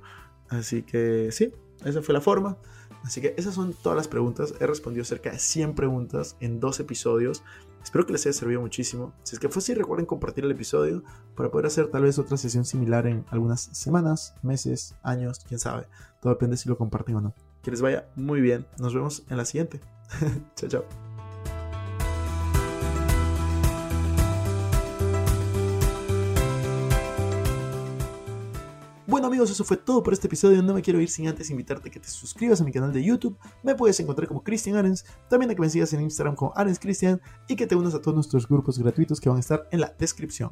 Así 0.50 0.84
que 0.84 1.32
sí, 1.32 1.54
esa 1.86 2.02
fue 2.02 2.14
la 2.14 2.22
forma. 2.22 2.58
Así 3.04 3.22
que 3.22 3.34
esas 3.38 3.56
son 3.56 3.74
todas 3.74 3.96
las 3.96 4.08
preguntas. 4.08 4.54
He 4.60 4.68
respondido 4.68 5.06
cerca 5.06 5.32
de 5.32 5.40
100 5.40 5.74
preguntas 5.74 6.36
en 6.40 6.60
dos 6.60 6.80
episodios. 6.80 7.44
Espero 7.84 8.06
que 8.06 8.14
les 8.14 8.26
haya 8.26 8.34
servido 8.34 8.62
muchísimo. 8.62 9.14
Si 9.24 9.36
es 9.36 9.40
que 9.40 9.50
fue 9.50 9.62
así, 9.62 9.74
recuerden 9.74 10.06
compartir 10.06 10.44
el 10.44 10.52
episodio 10.52 11.04
para 11.36 11.50
poder 11.50 11.68
hacer 11.68 11.88
tal 11.88 12.04
vez 12.04 12.20
otra 12.20 12.38
sesión 12.38 12.66
similar 12.66 13.08
en 13.08 13.26
algunas 13.30 13.62
semanas, 13.62 14.36
meses, 14.44 14.96
años, 15.02 15.40
quién 15.48 15.60
sabe. 15.60 15.88
Todo 16.22 16.34
depende 16.34 16.58
si 16.58 16.68
lo 16.68 16.78
comparten 16.78 17.16
o 17.16 17.22
no. 17.22 17.34
Que 17.62 17.72
les 17.72 17.82
vaya 17.82 18.10
muy 18.16 18.42
bien. 18.42 18.66
Nos 18.78 18.94
vemos 18.94 19.24
en 19.30 19.38
la 19.38 19.46
siguiente. 19.46 19.80
chao, 20.56 20.70
chao. 20.70 21.09
Eso 29.44 29.64
fue 29.64 29.78
todo 29.78 30.04
por 30.04 30.14
este 30.14 30.28
episodio. 30.28 30.62
No 30.62 30.74
me 30.74 30.82
quiero 30.82 31.00
ir 31.00 31.10
sin 31.10 31.28
antes 31.28 31.50
invitarte 31.50 31.90
a 31.90 31.92
que 31.92 32.00
te 32.00 32.10
suscribas 32.10 32.62
a 32.62 32.64
mi 32.64 32.72
canal 32.72 32.92
de 32.92 33.04
YouTube. 33.04 33.38
Me 33.64 33.76
puedes 33.76 34.00
encontrar 34.00 34.28
como 34.28 34.44
Christian 34.44 34.76
Arens. 34.76 35.06
También 35.30 35.52
a 35.52 35.56
que 35.56 35.62
me 35.62 35.70
sigas 35.70 35.94
en 35.94 36.02
Instagram 36.02 36.36
como 36.36 36.54
Arens 36.56 36.80
Christian 36.80 37.22
y 37.48 37.56
que 37.56 37.68
te 37.68 37.76
unas 37.76 37.94
a 37.94 38.02
todos 38.02 38.16
nuestros 38.16 38.48
grupos 38.48 38.78
gratuitos 38.80 39.20
que 39.20 39.30
van 39.30 39.38
a 39.38 39.42
estar 39.42 39.68
en 39.72 39.82
la 39.82 39.94
descripción. 39.98 40.52